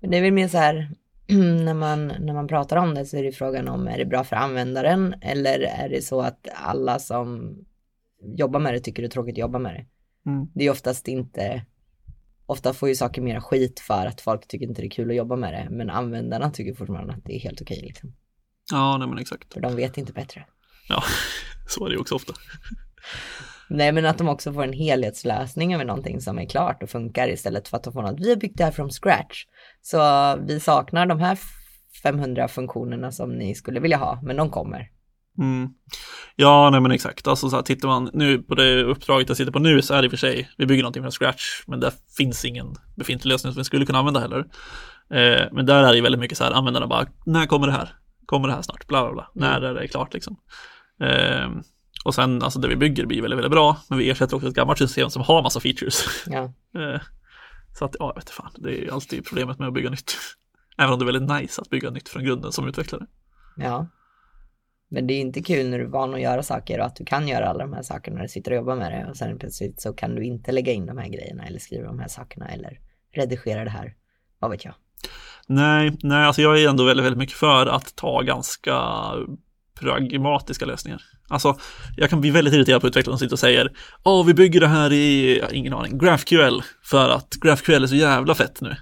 Men 0.00 0.10
det 0.10 0.16
är 0.16 0.22
väl 0.22 0.32
mer 0.32 0.48
så 0.48 0.58
här, 0.58 0.90
när 1.28 1.74
man, 1.74 2.06
när 2.06 2.34
man 2.34 2.48
pratar 2.48 2.76
om 2.76 2.94
det 2.94 3.06
så 3.06 3.16
är 3.16 3.22
det 3.22 3.32
frågan 3.32 3.68
om, 3.68 3.88
är 3.88 3.98
det 3.98 4.04
bra 4.04 4.24
för 4.24 4.36
användaren? 4.36 5.14
Eller 5.20 5.60
är 5.60 5.88
det 5.88 6.02
så 6.02 6.20
att 6.20 6.48
alla 6.54 6.98
som 6.98 7.58
jobbar 8.36 8.60
med 8.60 8.74
det 8.74 8.80
tycker 8.80 9.02
det 9.02 9.06
är 9.06 9.10
tråkigt 9.10 9.34
att 9.34 9.38
jobba 9.38 9.58
med 9.58 9.74
det? 9.74 9.86
mm. 10.30 10.46
Det 10.54 10.64
är 10.64 10.70
oftast 10.70 11.08
inte, 11.08 11.64
ofta 12.46 12.72
får 12.72 12.88
ju 12.88 12.94
saker 12.94 13.22
mer 13.22 13.40
skit 13.40 13.80
för 13.80 14.06
att 14.06 14.20
folk 14.20 14.48
tycker 14.48 14.66
inte 14.66 14.82
det 14.82 14.86
är 14.86 14.90
kul 14.90 15.10
att 15.10 15.16
jobba 15.16 15.36
med 15.36 15.52
det. 15.52 15.68
Men 15.70 15.90
användarna 15.90 16.50
tycker 16.50 16.74
fortfarande 16.74 17.12
att 17.12 17.24
det 17.24 17.36
är 17.36 17.40
helt 17.40 17.62
okej 17.62 17.80
liksom. 17.82 18.14
ja, 18.70 18.96
nej 18.98 19.08
men 19.08 19.18
exakt. 19.18 19.54
För 19.54 19.60
de 19.60 19.76
vet 19.76 19.98
inte 19.98 20.12
bättre. 20.12 20.46
Ja, 20.88 21.02
så 21.68 21.84
är 21.84 21.88
det 21.88 21.94
ju 21.94 22.00
också 22.00 22.14
ofta. 22.14 22.32
Nej 23.68 23.92
men 23.92 24.06
att 24.06 24.18
de 24.18 24.28
också 24.28 24.52
får 24.52 24.64
en 24.64 24.72
helhetslösning 24.72 25.74
över 25.74 25.84
någonting 25.84 26.20
som 26.20 26.38
är 26.38 26.46
klart 26.46 26.82
och 26.82 26.90
funkar 26.90 27.28
istället 27.28 27.68
för 27.68 27.76
att 27.76 27.84
de 27.84 27.92
får 27.92 28.02
något, 28.02 28.20
vi 28.20 28.28
har 28.30 28.36
byggt 28.36 28.58
det 28.58 28.64
här 28.64 28.70
från 28.70 28.90
scratch. 28.90 29.44
Så 29.86 29.98
vi 30.46 30.60
saknar 30.60 31.06
de 31.06 31.20
här 31.20 31.38
500 32.02 32.48
funktionerna 32.48 33.12
som 33.12 33.30
ni 33.38 33.54
skulle 33.54 33.80
vilja 33.80 33.96
ha, 33.96 34.20
men 34.22 34.36
de 34.36 34.50
kommer. 34.50 34.88
Mm. 35.38 35.68
Ja, 36.36 36.70
nej 36.70 36.80
men 36.80 36.90
exakt. 36.92 37.26
Alltså 37.26 37.50
så 37.50 37.56
här, 37.56 37.62
tittar 37.62 37.88
man 37.88 38.10
nu 38.12 38.38
på 38.38 38.54
det 38.54 38.82
uppdraget 38.82 39.28
jag 39.28 39.36
sitter 39.36 39.52
på 39.52 39.58
nu 39.58 39.82
så 39.82 39.94
är 39.94 40.02
det 40.02 40.06
i 40.06 40.08
och 40.08 40.10
för 40.12 40.16
sig, 40.16 40.50
vi 40.58 40.66
bygger 40.66 40.82
någonting 40.82 41.02
från 41.02 41.12
scratch, 41.12 41.62
men 41.66 41.80
det 41.80 41.92
finns 42.16 42.44
ingen 42.44 42.74
befintlig 42.96 43.32
lösning 43.32 43.52
som 43.52 43.60
vi 43.60 43.64
skulle 43.64 43.86
kunna 43.86 43.98
använda 43.98 44.20
heller. 44.20 44.38
Eh, 45.10 45.46
men 45.52 45.66
där 45.66 45.84
är 45.84 45.94
det 45.94 46.00
väldigt 46.00 46.20
mycket 46.20 46.38
så 46.38 46.44
här, 46.44 46.50
användarna 46.52 46.86
bara, 46.86 47.06
när 47.26 47.46
kommer 47.46 47.66
det 47.66 47.72
här? 47.72 47.88
Kommer 48.26 48.48
det 48.48 48.54
här 48.54 48.62
snart? 48.62 48.86
Bla 48.86 49.02
bla 49.04 49.12
bla. 49.12 49.30
När 49.34 49.60
är 49.60 49.74
det 49.74 49.88
klart 49.88 50.14
liksom? 50.14 50.36
Eh, 51.02 51.48
Och 52.04 52.14
sen 52.14 52.42
alltså 52.42 52.58
det 52.58 52.68
vi 52.68 52.76
bygger 52.76 53.06
blir 53.06 53.22
väldigt, 53.22 53.38
väldigt 53.38 53.52
bra, 53.52 53.76
men 53.88 53.98
vi 53.98 54.10
ersätter 54.10 54.36
också 54.36 54.48
ett 54.48 54.54
gammalt 54.54 54.78
system 54.78 55.10
som 55.10 55.22
har 55.22 55.42
massa 55.42 55.60
features. 55.60 56.04
Ja. 56.26 56.52
Eh, 56.80 57.00
så 57.78 57.84
att, 57.84 57.96
ja, 57.98 58.12
jag 58.14 58.14
vet 58.14 58.30
fan, 58.30 58.50
det 58.58 58.84
är 58.84 58.92
alltid 58.92 59.26
problemet 59.26 59.58
med 59.58 59.68
att 59.68 59.74
bygga 59.74 59.90
nytt. 59.90 60.12
Även 60.78 60.92
om 60.92 60.98
det 60.98 61.02
är 61.02 61.12
väldigt 61.12 61.40
nice 61.40 61.60
att 61.60 61.70
bygga 61.70 61.90
nytt 61.90 62.08
från 62.08 62.24
grunden 62.24 62.52
som 62.52 62.68
utvecklare. 62.68 63.06
Ja. 63.56 63.86
Men 64.88 65.06
det 65.06 65.14
är 65.14 65.20
inte 65.20 65.42
kul 65.42 65.70
när 65.70 65.78
du 65.78 65.84
är 65.84 65.88
van 65.88 66.14
att 66.14 66.20
göra 66.20 66.42
saker 66.42 66.80
och 66.80 66.86
att 66.86 66.96
du 66.96 67.04
kan 67.04 67.28
göra 67.28 67.48
alla 67.48 67.58
de 67.58 67.72
här 67.72 67.82
sakerna 67.82 68.16
när 68.16 68.22
du 68.22 68.28
sitter 68.28 68.50
och 68.50 68.56
jobbar 68.56 68.76
med 68.76 68.92
det 68.92 69.10
och 69.10 69.16
sen 69.16 69.38
plötsligt 69.38 69.80
så 69.80 69.92
kan 69.92 70.14
du 70.14 70.24
inte 70.24 70.52
lägga 70.52 70.72
in 70.72 70.86
de 70.86 70.98
här 70.98 71.08
grejerna 71.08 71.44
eller 71.44 71.58
skriva 71.58 71.86
de 71.86 71.98
här 71.98 72.08
sakerna 72.08 72.48
eller 72.48 72.80
redigera 73.12 73.64
det 73.64 73.70
här. 73.70 73.94
Vad 74.38 74.50
vet 74.50 74.64
jag. 74.64 74.74
Nej, 75.46 75.96
nej, 76.02 76.24
alltså 76.24 76.42
jag 76.42 76.62
är 76.62 76.68
ändå 76.68 76.84
väldigt, 76.84 77.04
väldigt 77.06 77.18
mycket 77.18 77.36
för 77.36 77.66
att 77.66 77.96
ta 77.96 78.20
ganska 78.20 78.80
pragmatiska 79.80 80.66
lösningar. 80.66 81.02
Alltså, 81.28 81.56
jag 81.96 82.10
kan 82.10 82.20
bli 82.20 82.30
väldigt 82.30 82.54
irriterad 82.54 82.80
på 82.80 82.86
utvecklare 82.86 83.18
som 83.18 83.18
sitter 83.18 83.34
och 83.34 83.38
säger 83.38 83.72
Åh, 84.04 84.26
vi 84.26 84.34
bygger 84.34 84.60
det 84.60 84.68
här 84.68 84.92
i, 84.92 85.38
ja, 85.38 85.50
ingen 85.50 85.72
aning, 85.72 85.98
GraphQL 85.98 86.60
för 86.84 87.08
att 87.08 87.34
GraphQL 87.34 87.82
är 87.82 87.86
så 87.86 87.94
jävla 87.94 88.34
fett 88.34 88.60
nu. 88.60 88.76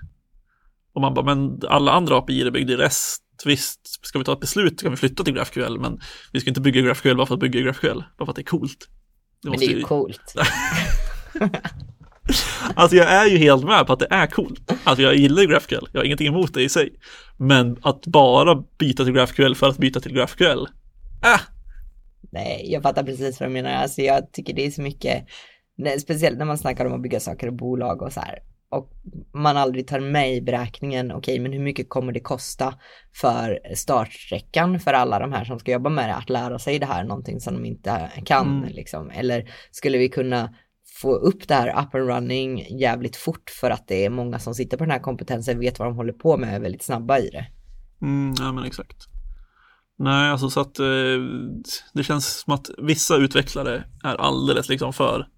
Och 0.94 1.00
man 1.00 1.14
bara, 1.14 1.34
men 1.34 1.60
alla 1.68 1.92
andra 1.92 2.16
API 2.16 2.42
är 2.42 2.50
byggda 2.50 2.72
i 2.72 2.76
REST. 2.76 3.22
Visst, 3.44 4.06
ska 4.06 4.18
vi 4.18 4.24
ta 4.24 4.32
ett 4.32 4.40
beslut 4.40 4.82
kan 4.82 4.90
vi 4.90 4.96
flytta 4.96 5.24
till 5.24 5.34
GraphQL, 5.34 5.78
men 5.78 6.00
vi 6.32 6.40
ska 6.40 6.50
inte 6.50 6.60
bygga 6.60 6.80
GraphQL 6.80 7.16
bara 7.16 7.26
för 7.26 7.34
att 7.34 7.40
bygga 7.40 7.60
GraphQL, 7.60 8.02
bara 8.18 8.26
för 8.26 8.30
att 8.30 8.36
det 8.36 8.42
är 8.42 8.44
coolt. 8.44 8.88
Det 9.42 9.50
men 9.50 9.58
det 9.58 9.64
är 9.64 9.70
ju 9.70 9.82
coolt. 9.82 10.34
Alltså 12.74 12.96
jag 12.96 13.10
är 13.10 13.26
ju 13.26 13.36
helt 13.36 13.64
med 13.64 13.86
på 13.86 13.92
att 13.92 13.98
det 13.98 14.06
är 14.10 14.26
coolt. 14.26 14.72
Alltså 14.84 15.02
jag 15.02 15.16
gillar 15.16 15.42
GraphQL, 15.42 15.88
jag 15.92 16.00
har 16.00 16.04
ingenting 16.04 16.26
emot 16.26 16.54
det 16.54 16.62
i 16.62 16.68
sig. 16.68 16.92
Men 17.36 17.76
att 17.82 18.06
bara 18.06 18.62
byta 18.78 19.04
till 19.04 19.12
GraphQL 19.12 19.54
för 19.54 19.68
att 19.68 19.78
byta 19.78 20.00
till 20.00 20.12
GraphQL, 20.12 20.66
äh. 21.22 21.40
Nej, 22.32 22.72
jag 22.72 22.82
fattar 22.82 23.02
precis 23.02 23.40
vad 23.40 23.48
du 23.48 23.52
menar. 23.52 23.70
Alltså 23.70 24.02
jag 24.02 24.32
tycker 24.32 24.54
det 24.54 24.66
är 24.66 24.70
så 24.70 24.82
mycket, 24.82 25.26
speciellt 26.00 26.38
när 26.38 26.44
man 26.44 26.58
snackar 26.58 26.86
om 26.86 26.92
att 26.92 27.02
bygga 27.02 27.20
saker 27.20 27.46
och 27.46 27.52
bolag 27.52 28.02
och 28.02 28.12
så 28.12 28.20
här. 28.20 28.38
Och 28.70 28.90
man 29.34 29.56
aldrig 29.56 29.86
tar 29.86 30.00
med 30.00 30.34
i 30.34 30.40
beräkningen, 30.40 31.12
okej, 31.12 31.18
okay, 31.18 31.40
men 31.42 31.52
hur 31.52 31.60
mycket 31.60 31.88
kommer 31.88 32.12
det 32.12 32.20
kosta 32.20 32.74
för 33.20 33.74
startsträckan 33.74 34.80
för 34.80 34.92
alla 34.92 35.18
de 35.18 35.32
här 35.32 35.44
som 35.44 35.58
ska 35.58 35.72
jobba 35.72 35.90
med 35.90 36.08
det, 36.08 36.14
att 36.14 36.30
lära 36.30 36.58
sig 36.58 36.78
det 36.78 36.86
här, 36.86 37.04
någonting 37.04 37.40
som 37.40 37.54
de 37.54 37.64
inte 37.64 38.10
kan, 38.24 38.58
mm. 38.58 38.68
liksom. 38.72 39.10
Eller 39.10 39.50
skulle 39.70 39.98
vi 39.98 40.08
kunna 40.08 40.54
få 41.02 41.14
upp 41.14 41.48
det 41.48 41.54
här 41.54 41.68
up 41.68 41.94
and 41.94 42.08
running 42.08 42.78
jävligt 42.78 43.16
fort 43.16 43.50
för 43.50 43.70
att 43.70 43.88
det 43.88 44.04
är 44.04 44.10
många 44.10 44.38
som 44.38 44.54
sitter 44.54 44.76
på 44.76 44.84
den 44.84 44.90
här 44.90 44.98
kompetensen, 44.98 45.60
vet 45.60 45.78
vad 45.78 45.88
de 45.88 45.96
håller 45.96 46.12
på 46.12 46.36
med, 46.36 46.54
är 46.54 46.60
väldigt 46.60 46.82
snabba 46.82 47.18
i 47.18 47.30
det. 47.30 47.46
Mm, 48.02 48.34
ja 48.38 48.52
men 48.52 48.64
exakt. 48.64 49.11
Nej, 50.02 50.30
alltså 50.30 50.50
så 50.50 50.60
att 50.60 50.78
eh, 50.78 50.84
det 51.92 52.04
känns 52.04 52.40
som 52.40 52.54
att 52.54 52.70
vissa 52.78 53.16
utvecklare 53.16 53.84
är 54.04 54.14
alldeles 54.14 54.68
liksom 54.68 54.92
för 54.92 55.28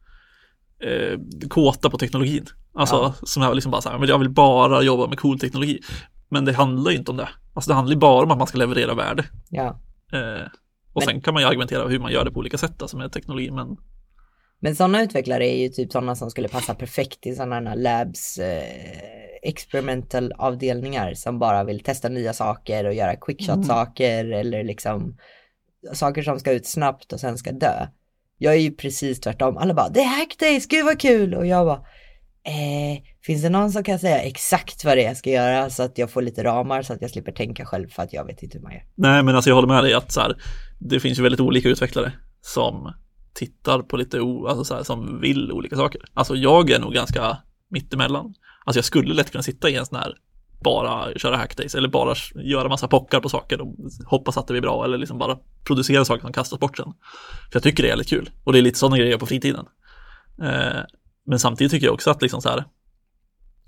eh, 0.81 1.18
kåta 1.48 1.90
på 1.90 1.98
teknologin. 1.98 2.46
Alltså 2.74 2.94
ja. 2.94 3.14
som 3.22 3.42
är 3.42 3.55
liksom 3.55 3.72
bara 3.72 3.83
så 3.83 3.88
här, 3.88 3.98
men 3.98 4.09
jag 4.09 4.18
vill 4.18 4.31
bara 4.31 4.83
jobba 4.83 5.07
med 5.07 5.18
cool 5.18 5.38
teknologi. 5.38 5.81
Men 6.29 6.44
det 6.44 6.53
handlar 6.53 6.90
ju 6.90 6.96
inte 6.96 7.11
om 7.11 7.16
det. 7.16 7.29
Alltså 7.55 7.70
det 7.70 7.74
handlar 7.74 7.94
ju 7.94 8.00
bara 8.00 8.24
om 8.24 8.31
att 8.31 8.38
man 8.38 8.46
ska 8.46 8.59
leverera 8.59 8.94
värde. 8.94 9.24
Ja. 9.50 9.81
Eh, 10.12 10.46
och 10.92 11.03
men... 11.03 11.07
sen 11.07 11.20
kan 11.20 11.35
man 11.35 11.42
ju 11.42 11.48
argumentera 11.48 11.88
hur 11.88 11.98
man 11.98 12.12
gör 12.12 12.24
det 12.24 12.31
på 12.31 12.40
olika 12.40 12.59
sätt, 12.59 12.83
alltså 12.83 12.96
med 12.96 13.12
teknologi, 13.12 13.50
men 13.50 13.77
men 14.61 14.77
sådana 14.77 15.03
utvecklare 15.03 15.46
är 15.46 15.62
ju 15.62 15.68
typ 15.68 15.92
sådana 15.92 16.16
som 16.16 16.31
skulle 16.31 16.48
passa 16.48 16.74
perfekt 16.74 17.27
i 17.27 17.35
sådana 17.35 17.70
här 17.70 17.77
labs 17.77 18.38
eh, 18.38 19.24
experimental 19.45 20.33
avdelningar 20.33 21.15
som 21.15 21.39
bara 21.39 21.65
vill 21.65 21.81
testa 21.81 22.09
nya 22.09 22.33
saker 22.33 22.85
och 22.85 22.95
göra 22.95 23.17
quickshot 23.17 23.55
mm. 23.55 23.67
saker 23.67 24.33
eller 24.33 24.65
liksom 24.65 25.17
saker 25.93 26.23
som 26.23 26.41
ska 26.41 26.53
ut 26.53 26.67
snabbt 26.67 27.13
och 27.13 27.21
sen 27.21 27.39
ska 27.39 27.53
dö. 27.53 27.87
Jag 28.39 28.55
är 28.55 28.59
ju 28.59 28.73
precis 28.73 29.21
tvärtom. 29.21 29.57
Alla 29.57 29.75
bara, 29.75 29.89
det 29.89 30.01
är 30.01 30.19
hackdays, 30.19 30.67
gud 30.67 30.85
vad 30.85 31.01
kul! 31.01 31.35
Och 31.35 31.47
jag 31.47 31.67
bara, 31.67 31.81
eh, 32.45 33.03
finns 33.23 33.43
det 33.43 33.49
någon 33.49 33.73
som 33.73 33.85
kan 33.85 33.99
säga 33.99 34.19
exakt 34.19 34.85
vad 34.85 34.97
det 34.97 35.05
är 35.05 35.09
jag 35.09 35.17
ska 35.17 35.31
göra 35.31 35.71
så 35.71 35.83
att 35.83 35.99
jag 35.99 36.11
får 36.11 36.23
lite 36.23 36.45
ramar 36.45 36.83
så 36.83 36.93
att 36.93 37.03
jag 37.03 37.11
slipper 37.11 37.33
tänka 37.33 37.65
själv 37.65 37.89
för 37.89 38.03
att 38.03 38.13
jag 38.13 38.25
vet 38.25 38.43
inte 38.43 38.59
hur 38.59 38.63
man 38.63 38.73
gör. 38.73 38.83
Nej, 38.95 39.23
men 39.23 39.37
alltså 39.37 39.51
jag 39.51 39.55
håller 39.55 39.69
med 39.69 39.85
dig 39.85 39.95
att 39.95 40.13
så 40.13 40.21
här, 40.21 40.37
det 40.81 41.01
finns 41.01 41.19
ju 41.19 41.23
väldigt 41.23 41.41
olika 41.41 41.69
utvecklare 41.69 42.13
som 42.41 42.93
tittar 43.35 43.83
på 43.83 43.97
lite, 43.97 44.21
o, 44.21 44.47
alltså 44.47 44.65
så 44.65 44.75
här, 44.75 44.83
som 44.83 45.21
vill 45.21 45.53
olika 45.53 45.77
saker. 45.77 46.01
Alltså 46.15 46.35
jag 46.35 46.71
är 46.71 46.79
nog 46.79 46.93
ganska 46.95 47.37
mittemellan. 47.71 48.35
Alltså 48.64 48.79
jag 48.79 48.85
skulle 48.85 49.14
lätt 49.14 49.31
kunna 49.31 49.42
sitta 49.42 49.70
i 49.70 49.77
en 49.77 49.87
sån 49.87 49.98
här 49.98 50.14
bara 50.64 51.18
köra 51.18 51.37
hackdays 51.37 51.74
eller 51.74 51.88
bara 51.88 52.14
göra 52.35 52.68
massa 52.68 52.88
pockar 52.88 53.20
på 53.20 53.29
saker 53.29 53.61
och 53.61 53.74
hoppas 54.07 54.37
att 54.37 54.46
det 54.46 54.53
blir 54.53 54.61
bra 54.61 54.85
eller 54.85 54.98
liksom 54.98 55.18
bara 55.18 55.38
producera 55.64 56.05
saker 56.05 56.22
som 56.22 56.33
kastas 56.33 56.61
bort 56.61 56.77
sen. 56.77 56.92
För 57.50 57.57
jag 57.57 57.62
tycker 57.62 57.83
det 57.83 57.87
är 57.87 57.90
jävligt 57.90 58.09
kul 58.09 58.31
och 58.44 58.53
det 58.53 58.59
är 58.59 58.62
lite 58.62 58.79
sådana 58.79 58.98
grejer 58.98 59.18
på 59.18 59.27
fritiden. 59.27 59.66
Eh, 60.42 60.81
men 61.27 61.38
samtidigt 61.38 61.70
tycker 61.70 61.87
jag 61.87 61.94
också 61.94 62.11
att 62.11 62.22
liksom 62.22 62.42
så 62.42 62.48
här, 62.48 62.64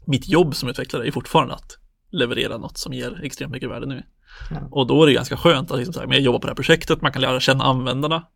mitt 0.07 0.29
jobb 0.29 0.55
som 0.55 0.69
utvecklare 0.69 1.07
är 1.07 1.13
fortfarande 1.13 1.55
att 1.55 1.79
leverera 2.11 2.59
något 2.59 2.79
som 2.79 2.93
ger 2.93 3.21
extremt 3.25 3.53
mycket 3.53 3.71
värde 3.71 3.87
nu. 3.87 4.03
Ja. 4.51 4.69
Och 4.71 4.87
då 4.87 5.03
är 5.03 5.07
det 5.07 5.13
ganska 5.13 5.37
skönt 5.37 5.71
att 5.71 5.79
liksom 5.79 5.95
så 5.95 6.01
här, 6.01 6.07
jag 6.07 6.21
jobbar 6.21 6.39
på 6.39 6.47
det 6.47 6.51
här 6.51 6.57
projektet, 6.57 7.03
man 7.03 7.13
kan 7.13 7.23
lära 7.23 7.41
känna 7.41 7.65
användarna 7.65 8.27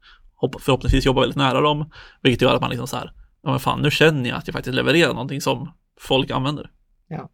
förhoppningsvis 0.60 1.06
jobba 1.06 1.20
väldigt 1.20 1.36
nära 1.36 1.60
dem, 1.60 1.90
vilket 2.22 2.42
gör 2.42 2.54
att 2.54 2.60
man 2.60 2.70
liksom 2.70 2.86
så 2.86 2.96
här, 2.96 3.12
ja 3.42 3.50
men 3.50 3.60
fan 3.60 3.80
nu 3.80 3.90
känner 3.90 4.28
jag 4.28 4.38
att 4.38 4.46
jag 4.48 4.54
faktiskt 4.54 4.74
levererar 4.74 5.12
någonting 5.12 5.40
som 5.40 5.72
folk 6.00 6.30
använder. 6.30 6.70
Ja. 7.08 7.30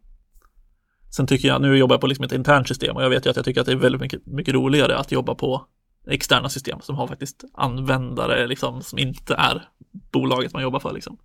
Sen 1.15 1.27
tycker 1.27 1.47
jag, 1.47 1.61
nu 1.61 1.77
jobbar 1.77 1.93
jag 1.93 2.01
på 2.01 2.07
liksom 2.07 2.25
ett 2.25 2.31
internt 2.31 2.67
system 2.67 2.95
och 2.95 3.03
jag 3.03 3.09
vet 3.09 3.25
ju 3.25 3.29
att 3.29 3.35
jag 3.35 3.45
tycker 3.45 3.61
att 3.61 3.67
det 3.67 3.73
är 3.73 3.75
väldigt 3.75 4.01
mycket, 4.01 4.25
mycket 4.25 4.53
roligare 4.53 4.97
att 4.97 5.11
jobba 5.11 5.35
på 5.35 5.65
externa 6.07 6.49
system 6.49 6.79
som 6.81 6.95
har 6.95 7.07
faktiskt 7.07 7.43
användare 7.53 8.47
liksom 8.47 8.81
som 8.81 8.99
inte 8.99 9.35
är 9.35 9.69
bolaget 9.91 10.53
man 10.53 10.61
jobbar 10.61 10.79
för 10.79 10.93
liksom. 10.93 11.17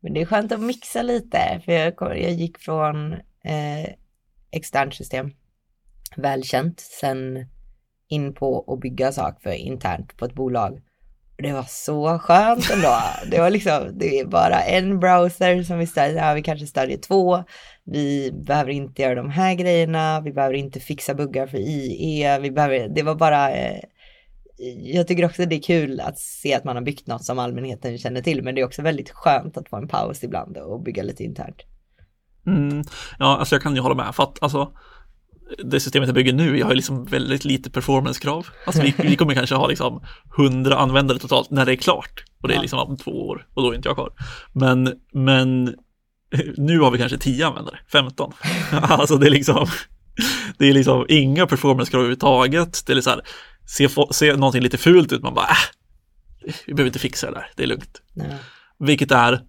Men 0.00 0.14
det 0.14 0.20
är 0.20 0.26
skönt 0.26 0.52
att 0.52 0.60
mixa 0.60 1.02
lite, 1.02 1.62
för 1.64 1.72
jag, 1.72 1.94
jag 2.00 2.32
gick 2.32 2.58
från 2.58 3.12
eh, 3.44 3.94
externt 4.50 4.94
system, 4.94 5.30
välkänt, 6.16 6.80
sen 6.80 7.46
in 8.08 8.34
på 8.34 8.64
att 8.72 8.80
bygga 8.80 9.12
saker 9.12 9.50
internt 9.50 10.16
på 10.16 10.24
ett 10.24 10.34
bolag. 10.34 10.82
Det 11.38 11.52
var 11.52 11.66
så 11.68 12.18
skönt 12.18 12.70
ändå. 12.70 12.98
Det 13.30 13.40
var 13.40 13.50
liksom, 13.50 13.90
det 13.92 14.20
är 14.20 14.24
bara 14.24 14.62
en 14.62 15.00
browser 15.00 15.62
som 15.62 15.78
vi 15.78 15.86
stödjer, 15.86 16.28
ja, 16.28 16.34
vi 16.34 16.42
kanske 16.42 16.66
stödjer 16.66 16.98
två. 16.98 17.44
Vi 17.84 18.32
behöver 18.32 18.70
inte 18.70 19.02
göra 19.02 19.14
de 19.14 19.30
här 19.30 19.54
grejerna, 19.54 20.20
vi 20.20 20.32
behöver 20.32 20.54
inte 20.54 20.80
fixa 20.80 21.14
buggar 21.14 21.46
för 21.46 21.58
IE, 21.58 22.38
vi 22.38 22.50
behöver, 22.50 22.88
det 22.88 23.02
var 23.02 23.14
bara 23.14 23.50
eh, 23.50 23.80
jag 24.82 25.08
tycker 25.08 25.24
också 25.24 25.46
det 25.46 25.56
är 25.56 25.62
kul 25.62 26.00
att 26.00 26.18
se 26.18 26.54
att 26.54 26.64
man 26.64 26.76
har 26.76 26.82
byggt 26.82 27.06
något 27.06 27.24
som 27.24 27.38
allmänheten 27.38 27.98
känner 27.98 28.22
till, 28.22 28.42
men 28.42 28.54
det 28.54 28.60
är 28.60 28.64
också 28.64 28.82
väldigt 28.82 29.10
skönt 29.10 29.56
att 29.56 29.68
få 29.68 29.76
en 29.76 29.88
paus 29.88 30.24
ibland 30.24 30.56
och 30.56 30.82
bygga 30.82 31.02
lite 31.02 31.24
internt. 31.24 31.62
Mm. 32.46 32.82
Ja, 33.18 33.38
alltså 33.38 33.54
jag 33.54 33.62
kan 33.62 33.74
ju 33.74 33.80
hålla 33.80 33.94
med, 33.94 34.14
för 34.14 34.22
att 34.22 34.42
alltså 34.42 34.72
det 35.64 35.80
systemet 35.80 36.08
jag 36.08 36.14
bygger 36.14 36.32
nu, 36.32 36.58
jag 36.58 36.66
har 36.66 36.74
liksom 36.74 37.04
väldigt 37.04 37.44
lite 37.44 37.70
performance-krav. 37.70 38.46
Alltså 38.66 38.82
vi, 38.82 38.94
vi 38.98 39.16
kommer 39.16 39.34
kanske 39.34 39.54
ha 39.54 39.66
liksom 39.66 40.02
100 40.38 40.76
användare 40.76 41.18
totalt 41.18 41.50
när 41.50 41.66
det 41.66 41.72
är 41.72 41.76
klart. 41.76 42.24
Och 42.42 42.48
det 42.48 42.54
är 42.54 42.60
liksom 42.60 42.78
om 42.78 42.96
två 42.96 43.28
år 43.28 43.46
och 43.54 43.62
då 43.62 43.70
är 43.70 43.74
inte 43.74 43.88
jag 43.88 43.96
kvar. 43.96 44.12
Men, 44.52 44.94
men 45.12 45.74
nu 46.56 46.78
har 46.80 46.90
vi 46.90 46.98
kanske 46.98 47.18
10 47.18 47.46
användare, 47.46 47.78
15. 47.92 48.32
alltså 48.72 49.16
det 49.16 49.26
är 49.26 49.30
liksom, 49.30 49.66
det 50.58 50.66
är 50.66 50.72
liksom 50.72 51.06
inga 51.08 51.46
performance-krav 51.46 52.00
överhuvudtaget. 52.00 52.86
Det 52.86 52.92
är 52.92 53.00
så 53.00 53.10
här, 53.10 53.20
se, 53.66 53.88
se 54.10 54.36
någonting 54.36 54.62
lite 54.62 54.78
fult 54.78 55.12
ut, 55.12 55.22
man 55.22 55.34
bara, 55.34 55.46
äh, 55.46 56.52
vi 56.66 56.74
behöver 56.74 56.88
inte 56.88 56.98
fixa 56.98 57.26
det 57.26 57.32
där, 57.32 57.50
det 57.56 57.62
är 57.62 57.66
lugnt. 57.66 58.02
Nej. 58.14 58.36
Vilket 58.78 59.10
är 59.10 59.40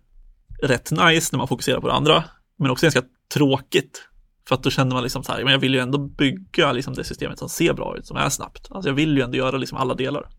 rätt 0.64 0.92
nice 0.92 1.30
när 1.32 1.38
man 1.38 1.48
fokuserar 1.48 1.82
på 1.82 1.88
det 1.88 1.94
andra, 1.94 2.24
men 2.60 2.72
också 2.72 2.86
ganska 2.86 3.04
tråkigt 3.34 4.08
för 4.48 4.56
att 4.56 4.64
då 4.64 4.70
känner 4.70 4.94
man 4.94 5.04
liksom 5.04 5.24
så 5.24 5.32
här, 5.32 5.44
men 5.44 5.54
jag 5.54 5.60
vill 5.60 5.74
ju 5.74 5.80
ändå 5.80 5.98
bygga 5.98 6.72
liksom 6.72 6.94
det 6.94 7.04
systemet 7.04 7.40
som 7.40 7.50
ser 7.50 7.74
bra 7.74 7.98
ut, 7.98 8.06
som 8.06 8.18
är 8.18 8.30
snabbt. 8.30 8.68
Alltså 8.72 8.90
jag 8.90 8.96
vill 8.96 9.18
ju 9.18 9.24
ändå 9.24 9.38
göra 9.38 9.58
liksom 9.58 9.78
alla 9.78 9.94
delar. 9.94 10.30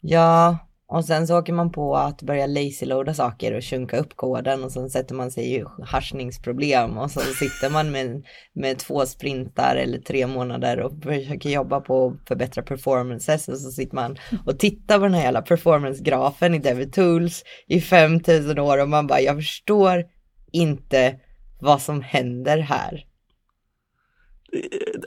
Ja, 0.00 0.58
och 0.88 1.04
sen 1.04 1.26
så 1.26 1.38
åker 1.38 1.52
man 1.52 1.72
på 1.72 1.96
att 1.96 2.22
börja 2.22 2.46
lazy-loada 2.46 3.14
saker 3.14 3.56
och 3.56 3.64
sjunka 3.64 3.98
upp 3.98 4.16
koden 4.16 4.64
och 4.64 4.72
sen 4.72 4.90
sätter 4.90 5.14
man 5.14 5.30
sig 5.30 5.54
i 5.54 5.64
haschningsproblem 5.84 6.98
och 6.98 7.10
så 7.10 7.20
sitter 7.20 7.70
man 7.70 7.90
med, 7.90 8.24
med 8.52 8.78
två 8.78 9.06
sprintar 9.06 9.76
eller 9.76 9.98
tre 9.98 10.26
månader 10.26 10.80
och 10.80 10.92
försöker 11.02 11.50
jobba 11.50 11.80
på 11.80 12.06
att 12.06 12.28
förbättra 12.28 12.62
performances 12.62 13.48
och 13.48 13.58
så 13.58 13.70
sitter 13.70 13.94
man 13.94 14.16
och 14.46 14.58
tittar 14.58 14.98
på 14.98 15.04
den 15.04 15.14
här 15.14 15.22
jävla 15.22 15.42
performance-grafen 15.42 16.54
i 16.54 16.58
DevTools 16.58 17.44
i 17.66 17.80
5000 17.80 18.58
år 18.58 18.82
och 18.82 18.88
man 18.88 19.06
bara, 19.06 19.20
jag 19.20 19.36
förstår 19.36 20.04
inte 20.52 21.16
vad 21.60 21.82
som 21.82 22.02
händer 22.02 22.58
här. 22.58 23.04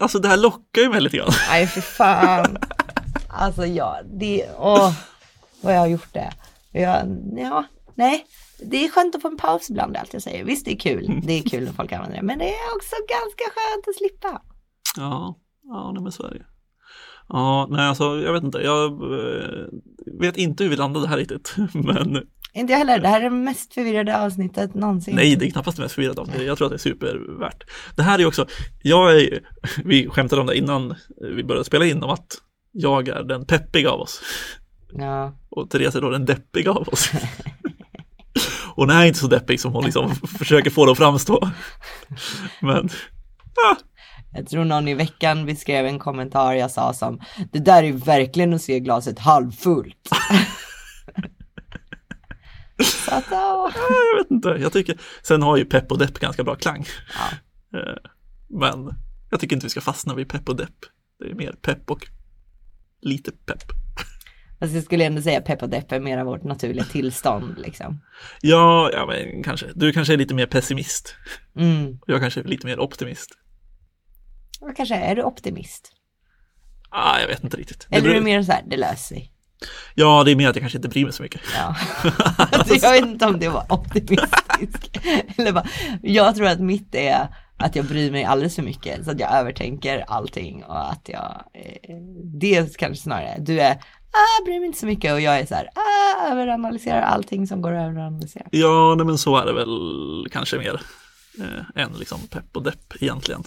Alltså 0.02 0.20
det 0.20 0.28
här 0.28 0.38
lockar 0.38 0.82
ju 0.82 0.90
mig 0.90 1.02
lite 1.02 1.18
grann. 1.18 1.32
Nej 1.50 1.68
för 1.68 1.82
fan. 1.82 2.58
Alltså 3.38 3.66
ja, 3.66 4.00
det, 4.20 4.50
åh, 4.58 4.94
vad 5.62 5.74
jag 5.74 5.80
har 5.80 5.88
gjort 5.88 6.14
det. 6.14 6.34
Jag, 6.72 7.18
ja, 7.38 7.66
nej, 7.96 8.26
det 8.60 8.86
är 8.86 8.90
skönt 8.90 9.16
att 9.16 9.22
få 9.22 9.28
en 9.28 9.38
paus 9.38 9.70
ibland, 9.70 9.98
allt 9.98 10.14
jag 10.14 10.22
säger. 10.22 10.44
Visst, 10.44 10.66
det 10.66 10.72
är 10.72 10.80
kul. 10.80 11.22
Det 11.24 11.34
är 11.34 11.50
kul 11.50 11.64
när 11.64 11.72
folk 11.72 11.92
använder 11.92 12.18
det, 12.18 12.24
men 12.24 12.40
det 12.40 12.50
är 12.50 12.76
också 12.76 12.96
ganska 13.10 13.44
skönt 13.44 13.88
att 13.88 13.96
slippa. 13.96 14.42
Ja, 14.98 15.40
ja, 15.64 15.92
nej, 15.94 16.04
men 16.04 16.12
så 16.12 16.24
är 16.24 16.30
det 16.30 16.46
Ja, 17.30 17.68
nej 17.70 17.88
alltså 17.88 18.04
jag 18.22 18.34
vet 18.34 18.44
inte. 18.44 18.58
Jag 18.58 18.92
eh, 18.92 19.66
vet 20.20 20.38
inte 20.38 20.64
hur 20.64 20.70
vi 20.70 20.76
landade 20.76 21.08
här 21.08 21.18
riktigt. 21.18 21.56
Men 21.74 22.28
Inte 22.56 22.74
jag 22.74 22.78
heller, 22.78 23.00
det 23.00 23.08
här 23.08 23.22
är 23.22 23.24
det 23.24 23.30
mest 23.30 23.74
förvirrade 23.74 24.18
avsnittet 24.18 24.74
någonsin. 24.74 25.16
nej, 25.16 25.36
det 25.36 25.46
är 25.46 25.52
knappast 25.52 25.78
det 25.78 25.84
mest 25.84 25.96
förvirrade 25.96 26.22
av 26.22 26.28
det. 26.28 26.44
Jag 26.44 26.58
tror 26.58 26.66
att 26.66 26.72
det 26.72 26.76
är 26.76 26.78
supervärt. 26.78 27.64
Det 27.96 28.04
här 28.04 28.20
är 28.20 28.26
också, 28.26 28.48
jag 28.82 29.22
är, 29.22 29.40
vi 29.84 30.10
skämtade 30.10 30.42
om 30.42 30.48
det 30.48 30.58
innan 30.58 30.96
vi 31.36 31.44
började 31.44 31.66
spela 31.66 31.86
in 31.86 32.04
om 32.04 32.10
att 32.10 32.38
jag 32.72 33.08
är 33.08 33.24
den 33.24 33.46
peppiga 33.46 33.92
av 33.92 34.00
oss. 34.00 34.22
Ja, 34.94 35.34
Och 35.50 35.70
Therese 35.70 35.96
är 35.96 36.02
då 36.02 36.10
den 36.10 36.26
deppiga 36.26 36.72
av 36.72 36.88
oss. 36.88 37.12
Hon 38.76 38.90
är 38.90 39.06
inte 39.06 39.20
så 39.20 39.28
deppig 39.28 39.60
som 39.60 39.74
hon 39.74 39.86
liksom 39.86 40.16
försöker 40.16 40.70
få 40.70 40.86
det 40.86 40.92
att 40.92 40.98
framstå. 40.98 41.50
Men 42.62 42.90
jag 44.34 44.48
tror 44.48 44.66
någon 44.66 44.88
i 44.88 44.94
veckan 44.94 45.46
beskrev 45.46 45.86
en 45.86 46.00
kommentar 46.00 46.54
jag 46.54 46.72
sa 46.72 46.94
som 46.94 47.22
Det 47.52 47.60
där 47.60 47.84
är 47.84 47.92
verkligen 47.92 48.54
att 48.54 48.62
se 48.62 48.80
glaset 48.80 49.20
halvfullt. 49.20 50.10
Så 52.84 53.16
att, 53.16 53.26
ja. 53.32 53.72
jag 54.14 54.24
vet 54.24 54.32
inte, 54.32 54.50
jag 54.50 54.74
tycker, 54.74 54.98
sen 55.24 55.42
har 55.42 55.58
ju 55.58 55.66
pepp 55.66 55.92
och 55.92 55.98
depp 55.98 56.20
ganska 56.20 56.44
bra 56.44 56.56
klang. 56.56 56.86
Ja. 57.14 57.38
Eh, 57.76 58.12
Men 58.50 58.94
jag 59.32 59.40
tycker 59.40 59.56
inte 59.56 59.66
vi 59.66 59.70
ska 59.70 59.82
fastna 59.82 60.14
vid 60.14 60.30
pepp 60.30 60.50
och 60.50 60.56
depp. 60.56 60.76
Det 61.20 61.26
är 61.32 61.36
mer 61.36 61.52
pepp 61.52 61.92
och 61.92 62.08
lite 63.02 63.32
pepp. 63.32 63.64
Fast 64.60 64.74
jag 64.74 64.84
skulle 64.84 65.06
ändå 65.06 65.22
säga 65.22 65.42
pepp 65.42 65.64
och 65.64 65.70
depp 65.70 65.92
är 65.92 66.00
mera 66.00 66.24
vårt 66.24 66.44
naturliga 66.44 66.84
tillstånd 66.84 67.56
liksom. 67.58 68.02
Ja, 68.42 68.90
ja 68.94 69.06
men 69.06 69.44
kanske. 69.44 69.66
Du 69.76 69.94
kanske 69.94 70.14
är 70.14 70.18
lite 70.18 70.34
mer 70.34 70.46
pessimist. 70.46 71.16
Mm. 71.60 72.00
Jag 72.06 72.22
kanske 72.22 72.40
är 72.40 72.44
lite 72.44 72.68
mer 72.68 72.80
optimist. 72.80 73.32
Och 74.62 74.76
kanske 74.76 74.96
är 74.96 75.16
du 75.16 75.24
optimist? 75.24 75.92
Ah, 76.90 77.20
jag 77.20 77.28
vet 77.28 77.44
inte 77.44 77.58
riktigt. 77.58 77.88
Eller 77.92 78.10
är 78.10 78.14
du 78.14 78.22
mer 78.22 78.44
så 78.44 78.52
här, 78.52 78.64
det 78.68 78.78
löser 78.78 79.16
sig? 79.16 79.32
Ja, 79.94 80.24
det 80.24 80.32
är 80.32 80.36
mer 80.36 80.50
att 80.50 80.56
jag 80.56 80.62
kanske 80.62 80.78
inte 80.78 80.90
bryr 80.90 81.04
mig 81.04 81.14
så 81.14 81.24
mycket. 81.24 81.42
Ja. 81.56 81.76
Alltså, 82.38 82.76
jag 82.76 82.92
vet 82.92 83.06
inte 83.06 83.26
om 83.26 83.40
det 83.40 83.50
var 83.50 83.66
optimistiskt. 83.70 85.00
Eller 85.38 85.52
bara, 85.52 85.68
jag 86.02 86.36
tror 86.36 86.48
att 86.48 86.60
mitt 86.60 86.96
är 86.96 87.28
att 87.58 87.76
jag 87.76 87.86
bryr 87.86 88.12
mig 88.12 88.24
alldeles 88.24 88.56
för 88.56 88.64
mycket 88.64 89.06
så 89.06 89.12
att 89.12 89.20
jag 89.20 89.34
övertänker 89.34 90.06
allting 90.08 90.64
och 90.64 90.92
att 90.92 91.10
jag, 91.10 91.44
eh, 91.54 91.96
det 92.24 92.78
kanske 92.78 93.04
snarare, 93.04 93.36
du 93.40 93.60
är, 93.60 93.72
ah, 94.12 94.44
bryr 94.46 94.60
mig 94.60 94.68
inte 94.68 94.80
så 94.80 94.86
mycket 94.86 95.14
och 95.14 95.22
jag 95.22 95.40
är 95.40 95.46
så 95.46 95.56
här, 95.56 95.70
ah, 95.76 96.32
överanalyserar 96.32 97.02
allting 97.02 97.48
som 97.48 97.62
går 97.62 97.74
att 97.74 97.90
överanalysera. 97.90 98.48
Ja, 98.52 98.96
nej, 98.98 99.06
men 99.06 99.18
så 99.18 99.38
är 99.38 99.46
det 99.46 99.54
väl 99.54 100.28
kanske 100.32 100.58
mer 100.58 100.82
eh, 101.40 101.84
än 101.84 101.94
liksom 101.94 102.20
pepp 102.30 102.58
och 102.58 102.64
depp 102.64 102.94
egentligen. 103.00 103.44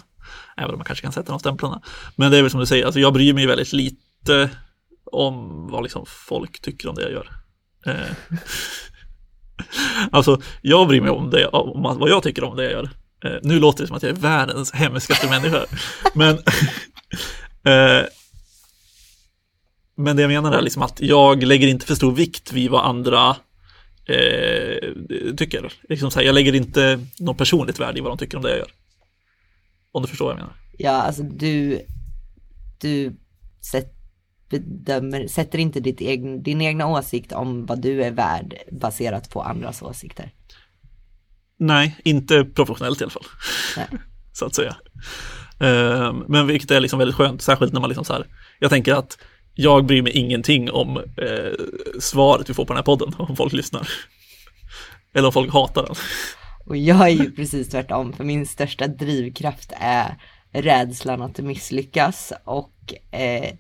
Även 0.57 0.71
om 0.71 0.79
man 0.79 0.85
kanske 0.85 1.03
kan 1.03 1.13
sätta 1.13 1.33
de 1.33 1.39
stämplarna. 1.41 1.83
Men 2.17 2.31
det 2.31 2.39
är 2.39 2.43
väl 2.43 2.51
som 2.51 2.61
du 2.61 2.67
säger, 2.67 2.85
alltså 2.85 3.01
jag 3.01 3.13
bryr 3.13 3.33
mig 3.33 3.47
väldigt 3.47 3.73
lite 3.73 4.51
om 5.13 5.67
vad 5.71 5.83
liksom 5.83 6.05
folk 6.07 6.61
tycker 6.61 6.89
om 6.89 6.95
det 6.95 7.03
jag 7.03 7.13
gör. 7.13 7.31
Eh, 7.87 8.37
alltså, 10.13 10.41
jag 10.63 10.89
bryr 10.89 11.01
mig 11.01 11.11
om, 11.11 11.31
det, 11.31 11.47
om 11.47 11.83
vad 11.83 12.11
jag 12.11 12.23
tycker 12.23 12.45
om 12.45 12.57
det 12.57 12.65
jag 12.65 12.73
gör. 12.73 12.91
Eh, 13.25 13.39
nu 13.43 13.59
låter 13.59 13.83
det 13.83 13.87
som 13.87 13.97
att 13.97 14.03
jag 14.03 14.13
är 14.13 14.21
världens 14.21 14.73
hemskaste 14.73 15.29
människa. 15.29 15.65
Men, 16.15 16.35
eh, 17.65 18.07
men 19.97 20.17
det 20.17 20.23
jag 20.23 20.29
menar 20.29 20.53
är 20.53 20.63
liksom 20.63 20.83
att 20.83 21.01
jag 21.01 21.43
lägger 21.43 21.69
inte 21.69 21.87
för 21.87 21.95
stor 21.95 22.13
vikt 22.13 22.53
vid 22.53 22.71
vad 22.71 22.85
andra 22.85 23.37
eh, 24.07 24.93
tycker. 25.37 25.73
Liksom 25.89 26.11
så 26.11 26.19
här, 26.19 26.27
jag 26.27 26.35
lägger 26.35 26.55
inte 26.55 27.07
något 27.19 27.39
personligt 27.39 27.81
värde 27.81 27.99
i 27.99 28.01
vad 28.01 28.11
de 28.11 28.19
tycker 28.19 28.37
om 28.37 28.43
det 28.43 28.51
jag 28.51 28.59
gör. 28.59 28.73
Om 29.93 30.03
du 30.03 30.09
förstår 30.09 30.25
vad 30.25 30.33
jag 30.33 30.39
menar. 30.39 30.55
Ja, 30.79 30.91
alltså 30.91 31.23
du, 31.23 31.81
du 32.81 33.17
sätt, 33.71 33.98
bedömer, 34.51 35.27
sätter 35.27 35.59
inte 35.59 35.81
ditt 35.81 36.01
egen, 36.01 36.43
din 36.43 36.61
egna 36.61 36.87
åsikt 36.87 37.33
om 37.33 37.67
vad 37.67 37.81
du 37.81 38.03
är 38.05 38.11
värd 38.11 38.55
baserat 38.73 39.31
på 39.31 39.43
andras 39.43 39.83
åsikter. 39.83 40.33
Nej, 41.59 41.97
inte 42.05 42.45
professionellt 42.45 43.01
i 43.01 43.05
alla 43.05 43.11
fall. 43.11 43.27
Nej. 43.77 43.87
så 44.33 44.47
att 44.47 44.55
säga. 44.55 44.77
Eh, 45.61 46.15
men 46.29 46.47
vilket 46.47 46.71
är 46.71 46.81
liksom 46.81 46.99
väldigt 46.99 47.17
skönt, 47.17 47.43
särskilt 47.43 47.73
när 47.73 47.81
man 47.81 47.91
liksom 47.91 48.05
så 48.05 48.13
här, 48.13 48.27
jag 48.59 48.71
tänker 48.71 48.95
att 48.95 49.19
jag 49.55 49.87
bryr 49.87 50.03
mig 50.03 50.13
ingenting 50.13 50.71
om 50.71 50.97
eh, 50.97 51.53
svaret 52.01 52.51
vi 52.51 52.55
får 52.55 52.65
på 52.65 52.73
den 52.73 52.79
här 52.79 52.85
podden, 52.85 53.15
om 53.19 53.37
folk 53.37 53.53
lyssnar. 53.53 53.89
Eller 55.15 55.27
om 55.27 55.33
folk 55.33 55.53
hatar 55.53 55.83
den. 55.83 55.95
Och 56.67 56.77
jag 56.77 57.01
är 57.01 57.25
ju 57.25 57.33
precis 57.33 57.69
tvärtom, 57.69 58.13
för 58.13 58.25
min 58.25 58.47
största 58.47 58.87
drivkraft 58.87 59.73
är 59.81 60.23
rädslan 60.53 61.23
att 61.23 61.39
misslyckas 61.39 62.33
och 62.45 62.95
eh, 63.11 63.53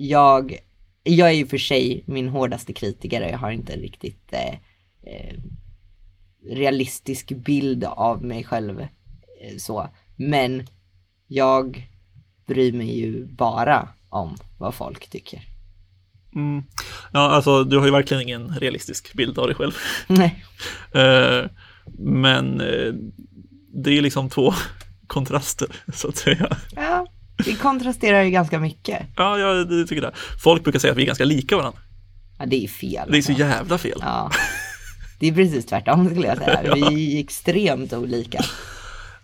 jag, 0.00 0.58
jag 1.02 1.28
är 1.28 1.32
ju 1.32 1.46
för 1.46 1.58
sig 1.58 2.04
min 2.06 2.28
hårdaste 2.28 2.72
kritiker 2.72 3.22
och 3.24 3.30
jag 3.30 3.38
har 3.38 3.50
inte 3.50 3.76
riktigt 3.76 4.32
eh, 4.32 4.54
eh, 5.02 5.34
realistisk 6.46 7.32
bild 7.32 7.84
av 7.84 8.24
mig 8.24 8.44
själv 8.44 8.80
eh, 8.80 9.56
så. 9.58 9.88
Men 10.16 10.66
jag 11.26 11.88
bryr 12.46 12.72
mig 12.72 12.98
ju 12.98 13.26
bara 13.26 13.88
om 14.08 14.36
vad 14.58 14.74
folk 14.74 15.10
tycker. 15.10 15.42
Mm. 16.34 16.62
Ja, 17.12 17.20
alltså 17.20 17.64
du 17.64 17.78
har 17.78 17.86
ju 17.86 17.92
verkligen 17.92 18.22
ingen 18.22 18.58
realistisk 18.58 19.14
bild 19.14 19.38
av 19.38 19.46
dig 19.46 19.56
själv. 19.56 19.72
Nej. 20.06 20.44
Eh, 20.94 21.46
men 21.98 22.60
eh, 22.60 22.92
det 23.74 23.98
är 23.98 24.02
liksom 24.02 24.28
två 24.28 24.52
kontraster 25.06 25.68
så 25.94 26.08
att 26.08 26.16
säga. 26.16 26.56
Ja, 26.76 27.06
det 27.44 27.54
kontrasterar 27.54 28.22
ju 28.22 28.30
ganska 28.30 28.58
mycket. 28.58 29.02
Ja, 29.16 29.38
jag 29.38 29.88
tycker 29.88 30.02
det. 30.02 30.12
Folk 30.42 30.62
brukar 30.62 30.78
säga 30.78 30.90
att 30.90 30.98
vi 30.98 31.02
är 31.02 31.06
ganska 31.06 31.24
lika 31.24 31.56
varandra. 31.56 31.80
Ja, 32.38 32.46
det 32.46 32.64
är 32.64 32.68
fel. 32.68 33.08
Det 33.10 33.18
är 33.18 33.22
så 33.22 33.32
alltså. 33.32 33.46
jävla 33.46 33.78
fel. 33.78 33.98
Ja. 34.00 34.30
Det 35.18 35.28
är 35.28 35.32
precis 35.32 35.66
tvärtom 35.66 36.06
skulle 36.10 36.26
jag 36.26 36.38
säga. 36.38 36.74
Vi 36.74 37.16
är 37.16 37.20
extremt 37.24 37.92
olika. 37.92 38.44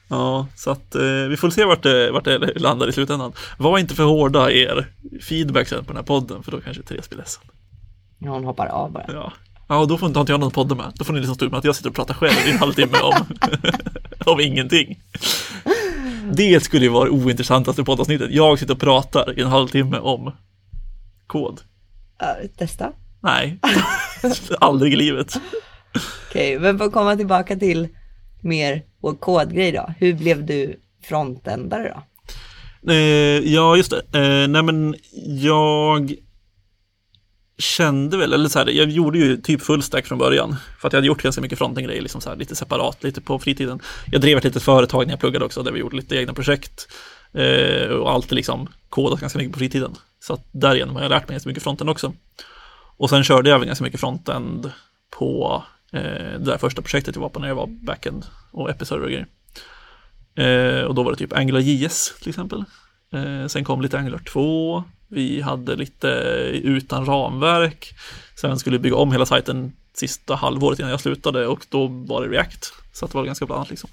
Ja, 0.08 0.46
så 0.54 0.70
att 0.70 0.94
eh, 0.94 1.02
vi 1.02 1.36
får 1.36 1.50
se 1.50 1.64
vart 1.64 1.82
det, 1.82 2.10
vart 2.10 2.24
det 2.24 2.60
landar 2.60 2.88
i 2.88 2.92
slutändan. 2.92 3.32
Var 3.58 3.78
inte 3.78 3.94
för 3.94 4.04
hårda 4.04 4.50
i 4.50 4.62
er 4.62 4.86
feedback 5.28 5.68
sen 5.68 5.84
på 5.84 5.92
den 5.92 5.96
här 5.96 6.04
podden, 6.04 6.42
för 6.42 6.52
då 6.52 6.60
kanske 6.60 6.82
Therese 6.82 7.08
blir 7.08 7.18
ledsen. 7.18 7.42
Ja, 8.18 8.30
Hon 8.30 8.44
hoppar 8.44 8.66
av 8.66 8.92
bara. 8.92 9.04
Ja, 9.08 9.32
ja 9.68 9.84
då 9.84 9.98
får 9.98 10.08
inte, 10.08 10.20
inte 10.20 10.32
jag 10.32 10.40
någon 10.40 10.50
podd 10.50 10.76
med. 10.76 10.92
Då 10.94 11.04
får 11.04 11.12
ni 11.12 11.18
liksom 11.18 11.34
stå 11.34 11.44
ut 11.44 11.50
med 11.50 11.58
att 11.58 11.64
jag 11.64 11.76
sitter 11.76 11.90
och 11.90 11.96
pratar 11.96 12.14
själv 12.14 12.48
i 12.48 12.50
en 12.50 12.58
halvtimme 12.58 12.98
om, 13.02 13.26
om 14.32 14.40
ingenting. 14.40 15.00
Det 16.36 16.62
skulle 16.62 16.84
ju 16.84 16.90
vara 16.90 17.04
det 17.04 17.10
ointressantaste 17.10 17.84
poddavsnittet. 17.84 18.30
Jag 18.30 18.58
sitter 18.58 18.74
och 18.74 18.80
pratar 18.80 19.38
i 19.38 19.42
en 19.42 19.48
halvtimme 19.48 19.98
om 19.98 20.32
kod. 21.26 21.60
Ja, 22.18 22.36
testa. 22.56 22.92
Nej, 23.20 23.58
aldrig 24.60 24.92
i 24.92 24.96
livet. 24.96 25.40
Okej, 26.28 26.58
men 26.58 26.78
för 26.78 26.84
att 26.84 26.92
komma 26.92 27.16
tillbaka 27.16 27.56
till 27.56 27.88
mer 28.40 28.82
vår 29.00 29.14
kodgrej 29.14 29.72
då. 29.72 29.94
Hur 29.98 30.14
blev 30.14 30.46
du 30.46 30.80
frontändare 31.02 31.94
då? 31.94 32.02
Eh, 32.92 33.52
ja, 33.54 33.76
just 33.76 33.90
det. 33.90 34.18
Eh, 34.18 34.48
nej, 34.48 34.62
men 34.62 34.94
jag 35.26 36.14
kände 37.58 38.16
väl, 38.16 38.32
eller 38.32 38.48
så 38.48 38.58
här, 38.58 38.66
jag 38.66 38.88
gjorde 38.88 39.18
ju 39.18 39.36
typ 39.36 39.62
fullstack 39.62 40.06
från 40.06 40.18
början. 40.18 40.56
För 40.78 40.88
att 40.88 40.92
jag 40.92 40.98
hade 40.98 41.06
gjort 41.06 41.22
ganska 41.22 41.42
mycket 41.42 41.58
frontend-grejer, 41.58 42.02
liksom 42.02 42.20
så 42.20 42.28
här, 42.28 42.36
lite 42.36 42.56
separat, 42.56 43.02
lite 43.02 43.20
på 43.20 43.38
fritiden. 43.38 43.80
Jag 44.12 44.20
drev 44.20 44.38
ett 44.38 44.44
litet 44.44 44.62
företag 44.62 45.06
när 45.06 45.12
jag 45.12 45.20
pluggade 45.20 45.44
också, 45.44 45.62
där 45.62 45.72
vi 45.72 45.80
gjorde 45.80 45.96
lite 45.96 46.16
egna 46.16 46.34
projekt. 46.34 46.88
Eh, 47.32 47.88
och 47.88 48.12
alltid 48.12 48.36
liksom 48.36 48.68
kodat 48.88 49.20
ganska 49.20 49.38
mycket 49.38 49.52
på 49.52 49.58
fritiden. 49.58 49.94
Så 50.20 50.34
att 50.34 50.48
därigenom 50.52 50.96
har 50.96 51.02
jag 51.02 51.10
lärt 51.10 51.28
mig 51.28 51.34
ganska 51.34 51.48
mycket 51.48 51.62
frontend 51.62 51.90
också. 51.90 52.12
Och 52.96 53.10
sen 53.10 53.24
körde 53.24 53.48
jag 53.48 53.56
även 53.56 53.66
ganska 53.66 53.84
mycket 53.84 54.00
frontend 54.00 54.72
på 55.10 55.62
eh, 55.92 56.00
det 56.38 56.44
där 56.44 56.58
första 56.58 56.82
projektet 56.82 57.14
jag 57.14 57.22
var 57.22 57.28
på 57.28 57.40
när 57.40 57.48
jag 57.48 57.54
var 57.54 57.66
backend 57.66 58.26
och 58.52 58.70
episerver 58.70 59.04
och 59.04 59.10
grejer. 59.10 59.26
Eh, 60.34 60.84
och 60.84 60.94
då 60.94 61.02
var 61.02 61.10
det 61.10 61.16
typ 61.16 61.32
Angular 61.32 61.60
JS 61.60 62.14
till 62.20 62.28
exempel. 62.28 62.64
Eh, 63.12 63.46
sen 63.46 63.64
kom 63.64 63.82
lite 63.82 63.98
Angular 63.98 64.18
2. 64.18 64.84
Vi 65.08 65.40
hade 65.40 65.76
lite 65.76 66.08
utan 66.62 67.06
ramverk. 67.06 67.94
Sen 68.40 68.58
skulle 68.58 68.76
vi 68.76 68.82
bygga 68.82 68.96
om 68.96 69.12
hela 69.12 69.26
sajten 69.26 69.72
sista 69.94 70.34
halvåret 70.34 70.78
innan 70.78 70.90
jag 70.90 71.00
slutade 71.00 71.46
och 71.46 71.66
då 71.68 71.86
var 71.86 72.22
det 72.22 72.28
React. 72.28 72.72
Så 72.92 73.04
att 73.04 73.10
det 73.10 73.18
var 73.18 73.24
ganska 73.24 73.46
blandat 73.46 73.70
liksom. 73.70 73.90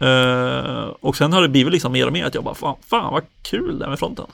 Eh, 0.00 0.84
och 1.00 1.16
sen 1.16 1.32
har 1.32 1.42
det 1.42 1.48
blivit 1.48 1.72
liksom 1.72 1.92
mer 1.92 2.06
och 2.06 2.12
mer 2.12 2.24
att 2.24 2.34
jag 2.34 2.44
bara, 2.44 2.54
fan, 2.54 2.76
fan 2.86 3.12
vad 3.12 3.22
kul 3.42 3.78
det 3.78 3.84
är 3.84 3.88
med 3.88 3.98
fronten. 3.98 4.26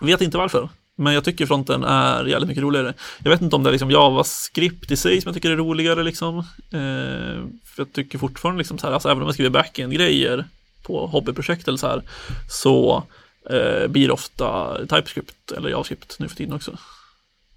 Vet 0.00 0.20
inte 0.20 0.38
varför, 0.38 0.68
men 0.96 1.14
jag 1.14 1.24
tycker 1.24 1.46
fronten 1.46 1.84
är 1.84 2.24
jävligt 2.24 2.48
mycket 2.48 2.62
roligare. 2.62 2.94
Jag 3.22 3.30
vet 3.30 3.42
inte 3.42 3.56
om 3.56 3.62
det 3.62 3.70
är 3.70 3.72
liksom 3.72 3.90
JavaScript 3.90 4.90
i 4.90 4.96
sig 4.96 5.20
som 5.20 5.28
jag 5.28 5.34
tycker 5.34 5.50
är 5.50 5.56
roligare 5.56 6.02
liksom. 6.02 6.38
Eh, 6.38 7.44
för 7.64 7.76
jag 7.76 7.92
tycker 7.92 8.18
fortfarande 8.18 8.58
liksom 8.58 8.78
så 8.78 8.86
här, 8.86 8.94
alltså 8.94 9.08
även 9.08 9.22
om 9.22 9.26
jag 9.26 9.34
skriver 9.34 9.50
backend-grejer 9.50 10.44
på 10.82 11.06
hobbyprojekt 11.06 11.68
eller 11.68 11.78
så 11.78 11.86
här, 11.86 12.02
så 12.50 13.04
eh, 13.50 13.86
blir 13.88 14.10
ofta 14.10 14.78
TypeScript 14.86 15.52
eller 15.52 15.68
JavaScript 15.68 16.18
nu 16.18 16.28
för 16.28 16.36
tiden 16.36 16.54
också. 16.54 16.78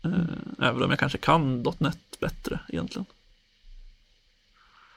Eh, 0.03 0.67
även 0.67 0.83
om 0.83 0.89
jag 0.89 0.99
kanske 0.99 1.17
kan 1.17 1.65
.NET 1.77 1.97
bättre 2.19 2.59
egentligen. 2.69 3.05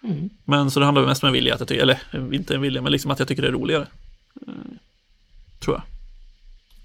Mm. 0.03 0.31
Men 0.45 0.71
så 0.71 0.81
det 0.81 0.87
handlar 0.87 1.07
mest 1.07 1.23
om 1.23 1.27
en 1.27 1.33
vilja, 1.33 1.55
att 1.55 1.61
jag 1.61 1.69
tycker, 1.69 1.83
eller 1.83 2.35
inte 2.35 2.55
en 2.55 2.61
vilja, 2.61 2.83
men 2.83 2.93
liksom 2.93 3.11
att 3.11 3.19
jag 3.19 3.29
tycker 3.29 3.43
det 3.43 3.49
är 3.49 3.53
roligare. 3.53 3.87
Eh, 4.47 4.53
tror 5.61 5.77
jag. 5.77 5.83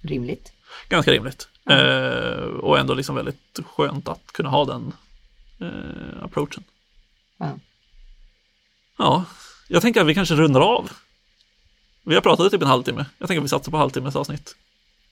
Rimligt. 0.10 0.54
Ganska 0.89 1.12
rimligt. 1.12 1.48
Ja. 1.63 1.74
Eh, 1.74 2.43
och 2.43 2.80
ändå 2.80 2.93
liksom 2.93 3.15
väldigt 3.15 3.60
skönt 3.65 4.08
att 4.08 4.32
kunna 4.32 4.50
ha 4.50 4.65
den 4.65 4.93
eh, 5.60 6.24
approachen. 6.24 6.63
Ja. 7.38 7.60
Ja, 8.98 9.26
jag 9.67 9.82
tänker 9.82 10.02
att 10.02 10.08
vi 10.08 10.15
kanske 10.15 10.36
rundar 10.36 10.62
av. 10.62 10.91
Vi 12.10 12.15
har 12.15 12.22
pratat 12.22 12.48
i 12.48 12.50
typ 12.50 12.62
en 12.62 12.67
halvtimme. 12.67 13.06
Jag 13.17 13.28
tänker 13.28 13.39
att 13.39 13.45
vi 13.45 13.50
satsar 13.50 13.72
på 13.72 13.78
halvtimmes 13.78 14.15
avsnitt. 14.15 14.56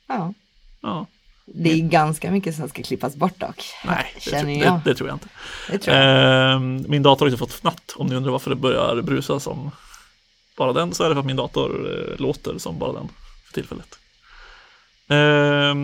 Ja. 0.07 0.33
Ja, 0.81 1.05
Det 1.45 1.71
är 1.71 1.77
ganska 1.77 2.31
mycket 2.31 2.55
som 2.55 2.69
ska 2.69 2.83
klippas 2.83 3.15
bort 3.15 3.39
dock. 3.39 3.63
nej, 3.85 4.11
det, 4.15 4.21
Känner 4.31 4.59
jag. 4.59 4.73
det, 4.73 4.81
det 4.85 4.95
tror 4.95 5.09
jag 5.09 5.15
inte. 5.15 5.27
Tror 5.83 5.97
jag. 5.97 6.53
Eh, 6.53 6.59
min 6.59 7.03
dator 7.03 7.25
har 7.25 7.27
inte 7.27 7.37
fått 7.39 7.53
fnatt. 7.53 7.93
Om 7.95 8.07
ni 8.07 8.15
undrar 8.15 8.31
varför 8.31 8.49
det 8.49 8.55
börjar 8.55 9.01
brusa 9.01 9.39
som 9.39 9.71
bara 10.57 10.73
den 10.73 10.93
så 10.93 11.03
är 11.03 11.09
det 11.09 11.15
för 11.15 11.19
att 11.19 11.25
min 11.25 11.35
dator 11.35 11.91
eh, 11.91 12.19
låter 12.19 12.57
som 12.57 12.79
bara 12.79 12.93
den 12.93 13.09
för 13.45 13.53
tillfället. 13.53 13.99
Eh, 15.07 15.75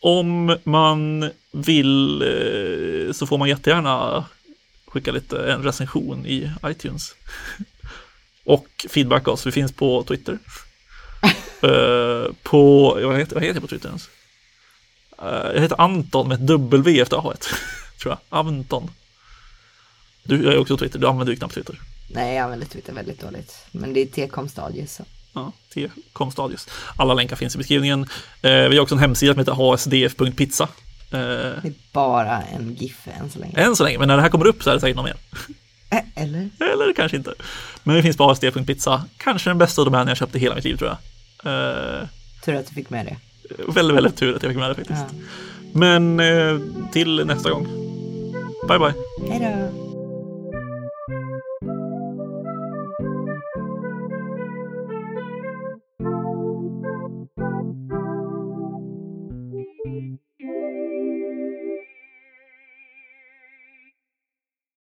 om 0.00 0.56
man 0.64 1.30
vill 1.52 2.22
eh, 2.22 3.12
så 3.12 3.26
får 3.26 3.38
man 3.38 3.48
jättegärna 3.48 4.24
skicka 4.86 5.12
lite 5.12 5.52
en 5.52 5.62
recension 5.62 6.26
i 6.26 6.50
iTunes. 6.66 7.14
Och 8.44 8.86
feedback 8.88 9.28
oss, 9.28 9.46
vi 9.46 9.52
finns 9.52 9.72
på 9.72 10.02
Twitter. 10.02 10.38
Eh, 11.64 12.32
på, 12.42 12.94
vad 13.04 13.18
heter, 13.18 13.34
vad 13.34 13.42
heter 13.44 13.54
jag 13.54 13.62
på 13.62 13.68
Twitter 13.68 13.88
ens? 13.88 14.08
Eh, 15.22 15.54
jag 15.54 15.60
heter 15.60 15.80
Anton 15.80 16.28
med 16.28 16.34
ett 16.34 16.46
W 16.46 17.00
efter 17.00 17.16
A 17.16 17.34
tror 18.02 18.12
jag. 18.12 18.38
Anton. 18.38 18.90
Du 20.22 20.52
är 20.52 20.58
också 20.58 20.76
Twitter, 20.76 20.98
du 20.98 21.06
använder 21.06 21.32
ju 21.32 21.38
knappt 21.38 21.54
Twitter. 21.54 21.80
Nej, 22.10 22.34
jag 22.34 22.44
använder 22.44 22.66
Twitter 22.66 22.92
väldigt 22.92 23.20
dåligt. 23.20 23.56
Men 23.72 23.92
det 23.92 24.00
är 24.00 24.06
T-com 24.06 24.48
stadius. 24.48 24.94
Så. 24.94 25.04
Ja, 25.32 25.52
T-com 25.74 26.30
Stadius. 26.32 26.68
Alla 26.96 27.14
länkar 27.14 27.36
finns 27.36 27.54
i 27.54 27.58
beskrivningen. 27.58 28.06
Eh, 28.42 28.68
vi 28.68 28.76
har 28.76 28.82
också 28.82 28.94
en 28.94 28.98
hemsida 29.00 29.32
som 29.32 29.38
heter 29.38 29.52
hsdf.pizza. 29.52 30.68
Det 31.10 31.18
är 31.18 31.72
bara 31.92 32.42
en 32.42 32.74
GIF 32.74 33.08
än 33.08 33.30
så 33.30 33.38
länge. 33.38 33.54
än 33.56 33.76
så 33.76 33.84
länge, 33.84 33.98
men 33.98 34.08
när 34.08 34.16
det 34.16 34.22
här 34.22 34.28
kommer 34.28 34.46
upp 34.46 34.62
så 34.62 34.70
är 34.70 34.74
det 34.74 34.80
säkert 34.80 34.96
något 34.96 35.04
mer. 35.04 35.16
Eller? 36.14 36.48
Eller 36.60 36.92
kanske 36.96 37.16
inte. 37.16 37.34
Men 37.82 37.96
vi 37.96 38.02
finns 38.02 38.16
på 38.16 38.32
hsdf.pizza. 38.32 39.04
Kanske 39.16 39.50
den 39.50 39.58
bästa 39.58 39.84
domänen 39.84 40.08
jag 40.08 40.16
köpt 40.16 40.34
i 40.34 40.38
hela 40.38 40.54
mitt 40.54 40.64
liv 40.64 40.76
tror 40.76 40.90
jag. 40.90 40.98
Eh, 42.00 42.08
Tur 42.44 42.54
att 42.54 42.66
du 42.68 42.74
fick 42.74 42.90
med 42.90 43.06
det. 43.06 43.16
väldigt, 43.72 43.96
väldigt 43.96 44.16
tur 44.16 44.36
att 44.36 44.42
jag 44.42 44.50
fick 44.52 44.58
med 44.58 44.70
det 44.70 44.74
faktiskt. 44.74 45.00
Ja. 45.10 45.18
Men 45.72 46.20
eh, 46.20 46.58
till 46.92 47.26
nästa 47.26 47.50
gång. 47.50 47.64
Bye 48.68 48.78
bye. 48.78 48.94
Hej 49.30 49.40
då! 49.40 49.91